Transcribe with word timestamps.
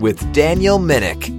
with 0.00 0.32
Daniel 0.32 0.78
Minnick. 0.78 1.37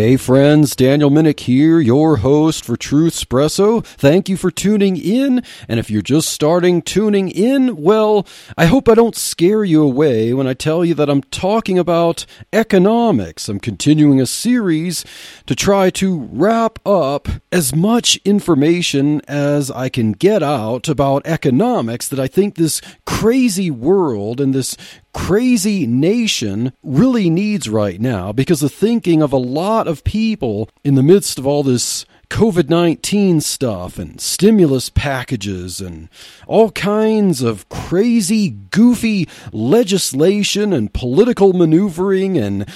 Hey 0.00 0.16
friends, 0.16 0.74
Daniel 0.74 1.10
Minnick 1.10 1.40
here, 1.40 1.78
your 1.78 2.16
host 2.16 2.64
for 2.64 2.74
Truth 2.74 3.16
Espresso. 3.16 3.84
Thank 3.84 4.30
you 4.30 4.38
for 4.38 4.50
tuning 4.50 4.96
in. 4.96 5.42
And 5.68 5.78
if 5.78 5.90
you're 5.90 6.00
just 6.00 6.30
starting 6.30 6.80
tuning 6.80 7.28
in, 7.28 7.76
well, 7.76 8.26
I 8.56 8.64
hope 8.64 8.88
I 8.88 8.94
don't 8.94 9.14
scare 9.14 9.62
you 9.62 9.82
away 9.82 10.32
when 10.32 10.46
I 10.46 10.54
tell 10.54 10.86
you 10.86 10.94
that 10.94 11.10
I'm 11.10 11.20
talking 11.24 11.78
about 11.78 12.24
economics. 12.50 13.46
I'm 13.50 13.60
continuing 13.60 14.22
a 14.22 14.26
series 14.26 15.04
to 15.44 15.54
try 15.54 15.90
to 15.90 16.30
wrap 16.32 16.78
up 16.86 17.28
as 17.52 17.74
much 17.74 18.18
information 18.24 19.20
as 19.28 19.70
I 19.70 19.90
can 19.90 20.12
get 20.12 20.42
out 20.42 20.88
about 20.88 21.26
economics 21.26 22.08
that 22.08 22.18
I 22.18 22.26
think 22.26 22.54
this 22.54 22.80
crazy 23.04 23.70
world 23.70 24.40
and 24.40 24.54
this 24.54 24.78
crazy 25.12 25.86
nation 25.86 26.72
really 26.82 27.30
needs 27.30 27.68
right 27.68 28.00
now 28.00 28.32
because 28.32 28.60
the 28.60 28.68
thinking 28.68 29.22
of 29.22 29.32
a 29.32 29.38
lot 29.38 29.88
of 29.88 30.04
people 30.04 30.68
in 30.84 30.94
the 30.94 31.02
midst 31.02 31.38
of 31.38 31.46
all 31.46 31.62
this 31.62 32.04
COVID 32.30 32.68
19 32.68 33.40
stuff 33.40 33.98
and 33.98 34.20
stimulus 34.20 34.88
packages 34.88 35.80
and 35.80 36.08
all 36.46 36.70
kinds 36.70 37.42
of 37.42 37.68
crazy, 37.68 38.50
goofy 38.50 39.28
legislation 39.52 40.72
and 40.72 40.94
political 40.94 41.52
maneuvering 41.52 42.38
and 42.38 42.66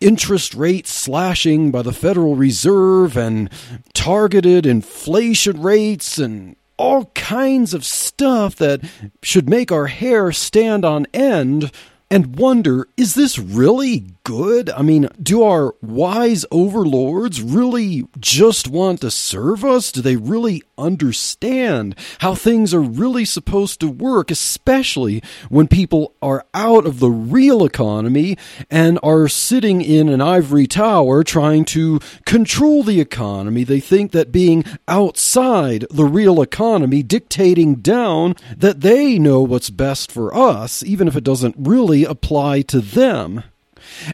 interest 0.00 0.54
rate 0.54 0.88
slashing 0.88 1.70
by 1.70 1.82
the 1.82 1.92
Federal 1.92 2.34
Reserve 2.34 3.16
and 3.16 3.48
targeted 3.94 4.66
inflation 4.66 5.62
rates 5.62 6.18
and 6.18 6.56
all 6.76 7.06
kinds 7.14 7.74
of 7.74 7.84
stuff 7.84 8.56
that 8.56 8.80
should 9.22 9.48
make 9.48 9.72
our 9.72 9.86
hair 9.86 10.32
stand 10.32 10.84
on 10.84 11.06
end 11.14 11.70
and 12.10 12.36
wonder 12.36 12.88
is 12.96 13.14
this 13.14 13.38
really 13.38 14.04
good? 14.26 14.68
I 14.70 14.82
mean, 14.82 15.08
do 15.22 15.44
our 15.44 15.76
wise 15.80 16.44
overlords 16.50 17.40
really 17.40 18.08
just 18.18 18.66
want 18.66 19.00
to 19.02 19.10
serve 19.12 19.64
us? 19.64 19.92
Do 19.92 20.02
they 20.02 20.16
really 20.16 20.64
understand 20.76 21.94
how 22.18 22.34
things 22.34 22.74
are 22.74 22.80
really 22.80 23.24
supposed 23.24 23.78
to 23.78 23.88
work, 23.88 24.32
especially 24.32 25.22
when 25.48 25.68
people 25.68 26.12
are 26.20 26.44
out 26.54 26.86
of 26.86 26.98
the 26.98 27.08
real 27.08 27.64
economy 27.64 28.36
and 28.68 28.98
are 29.00 29.28
sitting 29.28 29.80
in 29.80 30.08
an 30.08 30.20
ivory 30.20 30.66
tower 30.66 31.22
trying 31.22 31.64
to 31.66 32.00
control 32.24 32.82
the 32.82 33.00
economy? 33.00 33.62
They 33.62 33.78
think 33.78 34.10
that 34.10 34.32
being 34.32 34.64
outside 34.88 35.84
the 35.88 36.04
real 36.04 36.42
economy, 36.42 37.04
dictating 37.04 37.76
down, 37.76 38.34
that 38.56 38.80
they 38.80 39.20
know 39.20 39.42
what's 39.42 39.70
best 39.70 40.10
for 40.10 40.34
us, 40.34 40.82
even 40.82 41.06
if 41.06 41.14
it 41.14 41.22
doesn't 41.22 41.54
really 41.56 42.04
apply 42.04 42.62
to 42.62 42.80
them. 42.80 43.44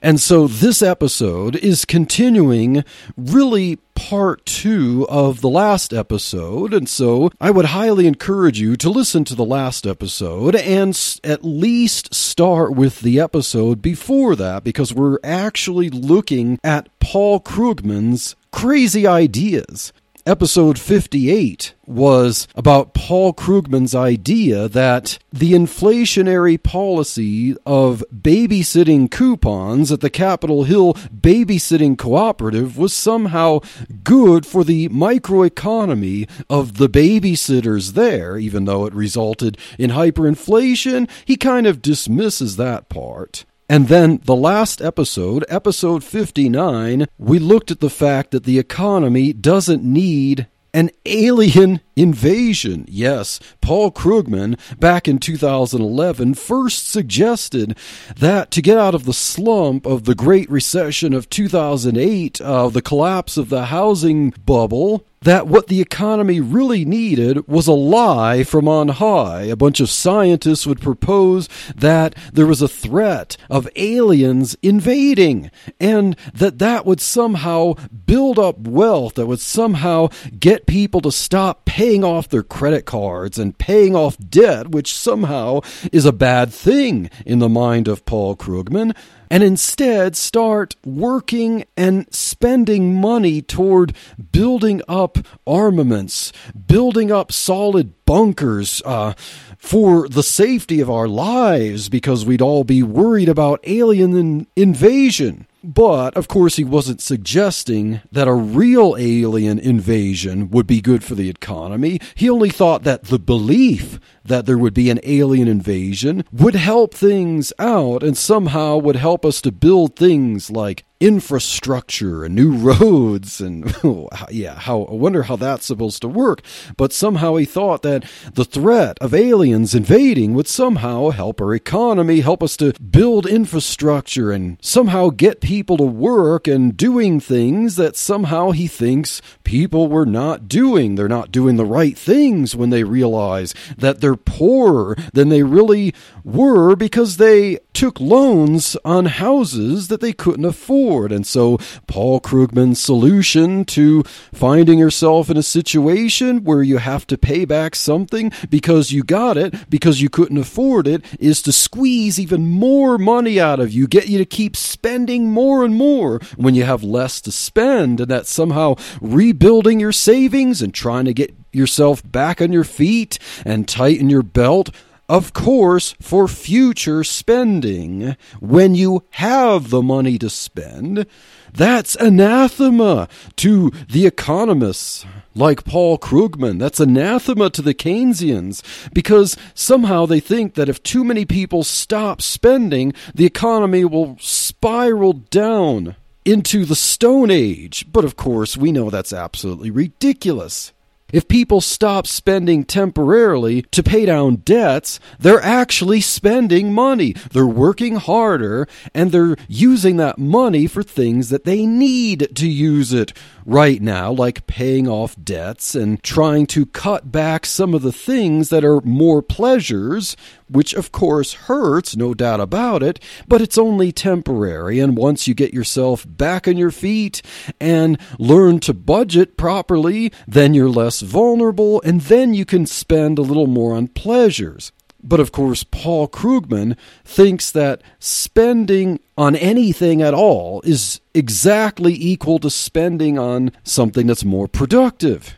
And 0.00 0.20
so 0.20 0.46
this 0.46 0.82
episode 0.82 1.56
is 1.56 1.84
continuing 1.84 2.84
really 3.16 3.76
part 3.94 4.44
two 4.46 5.06
of 5.08 5.40
the 5.40 5.48
last 5.48 5.92
episode. 5.92 6.72
And 6.72 6.88
so 6.88 7.30
I 7.40 7.50
would 7.50 7.66
highly 7.66 8.06
encourage 8.06 8.60
you 8.60 8.76
to 8.76 8.90
listen 8.90 9.24
to 9.24 9.34
the 9.34 9.44
last 9.44 9.86
episode 9.86 10.56
and 10.56 10.98
at 11.24 11.44
least 11.44 12.14
start 12.14 12.74
with 12.74 13.00
the 13.00 13.20
episode 13.20 13.82
before 13.82 14.34
that 14.36 14.64
because 14.64 14.94
we're 14.94 15.18
actually 15.22 15.90
looking 15.90 16.58
at 16.64 16.88
Paul 17.00 17.40
Krugman's 17.40 18.34
crazy 18.50 19.06
ideas. 19.06 19.92
Episode 20.24 20.78
58 20.78 21.74
was 21.84 22.46
about 22.54 22.94
Paul 22.94 23.34
Krugman's 23.34 23.92
idea 23.92 24.68
that 24.68 25.18
the 25.32 25.52
inflationary 25.52 26.62
policy 26.62 27.56
of 27.66 28.04
babysitting 28.14 29.10
coupons 29.10 29.90
at 29.90 30.00
the 30.00 30.10
Capitol 30.10 30.62
Hill 30.62 30.94
Babysitting 30.94 31.98
Cooperative 31.98 32.78
was 32.78 32.94
somehow 32.94 33.62
good 34.04 34.46
for 34.46 34.62
the 34.62 34.88
microeconomy 34.90 36.30
of 36.48 36.78
the 36.78 36.88
babysitters 36.88 37.94
there, 37.94 38.38
even 38.38 38.64
though 38.64 38.86
it 38.86 38.94
resulted 38.94 39.58
in 39.76 39.90
hyperinflation. 39.90 41.10
He 41.24 41.36
kind 41.36 41.66
of 41.66 41.82
dismisses 41.82 42.54
that 42.58 42.88
part. 42.88 43.44
And 43.68 43.88
then 43.88 44.20
the 44.24 44.36
last 44.36 44.82
episode, 44.82 45.44
episode 45.48 46.04
59, 46.04 47.06
we 47.18 47.38
looked 47.38 47.70
at 47.70 47.80
the 47.80 47.90
fact 47.90 48.32
that 48.32 48.44
the 48.44 48.58
economy 48.58 49.32
doesn't 49.32 49.82
need 49.82 50.46
an 50.74 50.90
alien 51.06 51.80
invasion. 51.96 52.84
Yes, 52.88 53.40
Paul 53.60 53.90
Krugman, 53.90 54.58
back 54.78 55.08
in 55.08 55.18
2011, 55.18 56.34
first 56.34 56.88
suggested 56.88 57.76
that 58.16 58.50
to 58.50 58.62
get 58.62 58.78
out 58.78 58.94
of 58.94 59.04
the 59.04 59.12
slump 59.12 59.86
of 59.86 60.04
the 60.04 60.14
Great 60.14 60.50
Recession 60.50 61.12
of 61.12 61.28
2008, 61.30 62.40
uh, 62.40 62.68
the 62.68 62.82
collapse 62.82 63.36
of 63.36 63.48
the 63.48 63.66
housing 63.66 64.30
bubble, 64.44 65.06
that 65.22 65.46
what 65.46 65.68
the 65.68 65.80
economy 65.80 66.40
really 66.40 66.84
needed 66.84 67.46
was 67.46 67.66
a 67.66 67.72
lie 67.72 68.42
from 68.42 68.68
on 68.68 68.88
high. 68.88 69.42
A 69.42 69.56
bunch 69.56 69.80
of 69.80 69.90
scientists 69.90 70.66
would 70.66 70.80
propose 70.80 71.48
that 71.74 72.14
there 72.32 72.46
was 72.46 72.60
a 72.60 72.68
threat 72.68 73.36
of 73.48 73.68
aliens 73.76 74.56
invading 74.62 75.50
and 75.80 76.16
that 76.34 76.58
that 76.58 76.84
would 76.84 77.00
somehow 77.00 77.74
build 78.04 78.38
up 78.38 78.58
wealth, 78.58 79.14
that 79.14 79.26
would 79.26 79.40
somehow 79.40 80.08
get 80.38 80.66
people 80.66 81.00
to 81.00 81.12
stop 81.12 81.64
paying 81.64 81.81
off 81.82 82.28
their 82.28 82.42
credit 82.44 82.86
cards 82.86 83.38
and 83.38 83.58
paying 83.58 83.96
off 83.96 84.16
debt, 84.16 84.68
which 84.68 84.94
somehow 84.96 85.60
is 85.90 86.04
a 86.04 86.12
bad 86.12 86.52
thing 86.52 87.10
in 87.26 87.40
the 87.40 87.48
mind 87.48 87.88
of 87.88 88.04
Paul 88.04 88.36
Krugman 88.36 88.94
and 89.32 89.42
instead 89.42 90.14
start 90.14 90.76
working 90.84 91.64
and 91.74 92.06
spending 92.14 93.00
money 93.00 93.40
toward 93.40 93.96
building 94.30 94.82
up 94.86 95.18
armaments, 95.46 96.32
building 96.66 97.10
up 97.10 97.32
solid 97.32 98.04
bunkers 98.04 98.82
uh, 98.84 99.14
for 99.62 100.08
the 100.08 100.24
safety 100.24 100.80
of 100.80 100.90
our 100.90 101.06
lives 101.06 101.88
because 101.88 102.26
we'd 102.26 102.42
all 102.42 102.64
be 102.64 102.82
worried 102.82 103.28
about 103.28 103.60
alien 103.62 104.16
in- 104.16 104.46
invasion. 104.56 105.46
But, 105.62 106.16
of 106.16 106.26
course, 106.26 106.56
he 106.56 106.64
wasn't 106.64 107.00
suggesting 107.00 108.00
that 108.10 108.26
a 108.26 108.34
real 108.34 108.96
alien 108.98 109.60
invasion 109.60 110.50
would 110.50 110.66
be 110.66 110.80
good 110.80 111.04
for 111.04 111.14
the 111.14 111.30
economy. 111.30 112.00
He 112.16 112.28
only 112.28 112.50
thought 112.50 112.82
that 112.82 113.04
the 113.04 113.20
belief 113.20 114.00
that 114.24 114.46
there 114.46 114.58
would 114.58 114.74
be 114.74 114.90
an 114.90 114.98
alien 115.04 115.46
invasion 115.46 116.24
would 116.32 116.56
help 116.56 116.92
things 116.92 117.52
out 117.60 118.02
and 118.02 118.16
somehow 118.16 118.78
would 118.78 118.96
help 118.96 119.24
us 119.24 119.40
to 119.42 119.52
build 119.52 119.94
things 119.94 120.50
like 120.50 120.84
infrastructure 121.02 122.24
and 122.24 122.36
new 122.36 122.56
roads 122.56 123.40
and 123.40 123.74
oh, 123.82 124.08
yeah 124.30 124.54
how 124.54 124.84
I 124.84 124.94
wonder 124.94 125.24
how 125.24 125.34
that's 125.34 125.66
supposed 125.66 126.00
to 126.02 126.08
work 126.08 126.42
but 126.76 126.92
somehow 126.92 127.34
he 127.34 127.44
thought 127.44 127.82
that 127.82 128.04
the 128.34 128.44
threat 128.44 128.98
of 129.00 129.12
aliens 129.12 129.74
invading 129.74 130.34
would 130.34 130.46
somehow 130.46 131.10
help 131.10 131.40
our 131.40 131.54
economy 131.54 132.20
help 132.20 132.40
us 132.40 132.56
to 132.58 132.72
build 132.74 133.26
infrastructure 133.26 134.30
and 134.30 134.58
somehow 134.62 135.08
get 135.08 135.40
people 135.40 135.76
to 135.76 135.82
work 135.82 136.46
and 136.46 136.76
doing 136.76 137.18
things 137.18 137.74
that 137.74 137.96
somehow 137.96 138.52
he 138.52 138.68
thinks 138.68 139.20
people 139.42 139.88
were 139.88 140.06
not 140.06 140.46
doing 140.46 140.94
they're 140.94 141.08
not 141.08 141.32
doing 141.32 141.56
the 141.56 141.64
right 141.64 141.98
things 141.98 142.54
when 142.54 142.70
they 142.70 142.84
realize 142.84 143.54
that 143.76 144.00
they're 144.00 144.14
poorer 144.14 144.96
than 145.12 145.30
they 145.30 145.42
really 145.42 145.92
were 146.24 146.76
because 146.76 147.16
they 147.16 147.58
took 147.72 147.98
loans 148.00 148.76
on 148.84 149.06
houses 149.06 149.88
that 149.88 150.00
they 150.00 150.12
couldn't 150.12 150.44
afford. 150.44 150.91
And 150.92 151.26
so, 151.26 151.58
Paul 151.86 152.20
Krugman's 152.20 152.80
solution 152.80 153.64
to 153.66 154.02
finding 154.32 154.78
yourself 154.78 155.30
in 155.30 155.36
a 155.36 155.42
situation 155.42 156.44
where 156.44 156.62
you 156.62 156.78
have 156.78 157.06
to 157.06 157.16
pay 157.16 157.44
back 157.44 157.74
something 157.74 158.30
because 158.50 158.92
you 158.92 159.02
got 159.02 159.36
it, 159.36 159.70
because 159.70 160.02
you 160.02 160.10
couldn't 160.10 160.36
afford 160.36 160.86
it, 160.86 161.04
is 161.18 161.40
to 161.42 161.52
squeeze 161.52 162.20
even 162.20 162.48
more 162.48 162.98
money 162.98 163.40
out 163.40 163.60
of 163.60 163.72
you, 163.72 163.86
get 163.86 164.08
you 164.08 164.18
to 164.18 164.26
keep 164.26 164.56
spending 164.56 165.30
more 165.30 165.64
and 165.64 165.74
more 165.74 166.20
when 166.36 166.54
you 166.54 166.64
have 166.64 166.84
less 166.84 167.20
to 167.22 167.32
spend, 167.32 168.00
and 168.00 168.10
that 168.10 168.26
somehow 168.26 168.74
rebuilding 169.00 169.80
your 169.80 169.92
savings 169.92 170.60
and 170.60 170.74
trying 170.74 171.06
to 171.06 171.14
get 171.14 171.34
yourself 171.52 172.02
back 172.10 172.40
on 172.42 172.52
your 172.52 172.64
feet 172.64 173.18
and 173.44 173.68
tighten 173.68 174.10
your 174.10 174.22
belt 174.22 174.70
of 175.12 175.34
course, 175.34 175.94
for 176.00 176.26
future 176.26 177.04
spending. 177.04 178.16
When 178.40 178.74
you 178.74 179.04
have 179.10 179.68
the 179.68 179.82
money 179.82 180.16
to 180.16 180.30
spend, 180.30 181.04
that's 181.52 181.94
anathema 181.96 183.10
to 183.36 183.70
the 183.90 184.06
economists 184.06 185.04
like 185.34 185.66
Paul 185.66 185.98
Krugman. 185.98 186.58
That's 186.58 186.80
anathema 186.80 187.50
to 187.50 187.60
the 187.60 187.74
Keynesians 187.74 188.62
because 188.94 189.36
somehow 189.52 190.06
they 190.06 190.18
think 190.18 190.54
that 190.54 190.70
if 190.70 190.82
too 190.82 191.04
many 191.04 191.26
people 191.26 191.62
stop 191.62 192.22
spending, 192.22 192.94
the 193.14 193.26
economy 193.26 193.84
will 193.84 194.16
spiral 194.18 195.12
down 195.12 195.94
into 196.24 196.64
the 196.64 196.74
Stone 196.74 197.30
Age. 197.30 197.84
But 197.92 198.06
of 198.06 198.16
course, 198.16 198.56
we 198.56 198.72
know 198.72 198.88
that's 198.88 199.12
absolutely 199.12 199.70
ridiculous. 199.70 200.72
If 201.12 201.28
people 201.28 201.60
stop 201.60 202.06
spending 202.06 202.64
temporarily 202.64 203.62
to 203.70 203.82
pay 203.82 204.06
down 204.06 204.36
debts, 204.36 204.98
they're 205.18 205.42
actually 205.42 206.00
spending 206.00 206.72
money. 206.72 207.12
They're 207.30 207.46
working 207.46 207.96
harder 207.96 208.66
and 208.94 209.12
they're 209.12 209.36
using 209.46 209.98
that 209.98 210.18
money 210.18 210.66
for 210.66 210.82
things 210.82 211.28
that 211.28 211.44
they 211.44 211.66
need 211.66 212.34
to 212.36 212.48
use 212.48 212.92
it 212.92 213.12
right 213.44 213.80
now, 213.80 214.10
like 214.10 214.46
paying 214.46 214.88
off 214.88 215.16
debts 215.22 215.74
and 215.74 216.02
trying 216.02 216.46
to 216.46 216.66
cut 216.66 217.10
back 217.10 217.46
some 217.46 217.74
of 217.74 217.82
the 217.82 217.92
things 217.92 218.48
that 218.50 218.64
are 218.64 218.80
more 218.82 219.22
pleasures, 219.22 220.16
which 220.48 220.74
of 220.74 220.92
course 220.92 221.32
hurts, 221.32 221.96
no 221.96 222.14
doubt 222.14 222.40
about 222.40 222.82
it, 222.82 223.00
but 223.26 223.40
it's 223.40 223.58
only 223.58 223.92
temporary. 223.92 224.78
And 224.78 224.96
once 224.96 225.26
you 225.26 225.34
get 225.34 225.54
yourself 225.54 226.04
back 226.08 226.46
on 226.46 226.56
your 226.56 226.70
feet 226.70 227.22
and 227.60 227.98
learn 228.18 228.60
to 228.60 228.74
budget 228.74 229.36
properly, 229.36 230.12
then 230.26 230.54
you're 230.54 230.68
less 230.68 231.00
vulnerable, 231.00 231.80
and 231.82 232.02
then 232.02 232.34
you 232.34 232.44
can 232.44 232.66
spend 232.66 233.18
a 233.18 233.22
little 233.22 233.46
more 233.46 233.74
on 233.74 233.88
pleasures. 233.88 234.72
But 235.02 235.20
of 235.20 235.32
course, 235.32 235.64
Paul 235.64 236.08
Krugman 236.08 236.76
thinks 237.04 237.50
that 237.50 237.82
spending 237.98 239.00
on 239.18 239.34
anything 239.36 240.00
at 240.00 240.14
all 240.14 240.62
is 240.64 241.00
exactly 241.12 241.94
equal 241.94 242.38
to 242.38 242.50
spending 242.50 243.18
on 243.18 243.50
something 243.64 244.06
that's 244.06 244.24
more 244.24 244.46
productive. 244.46 245.34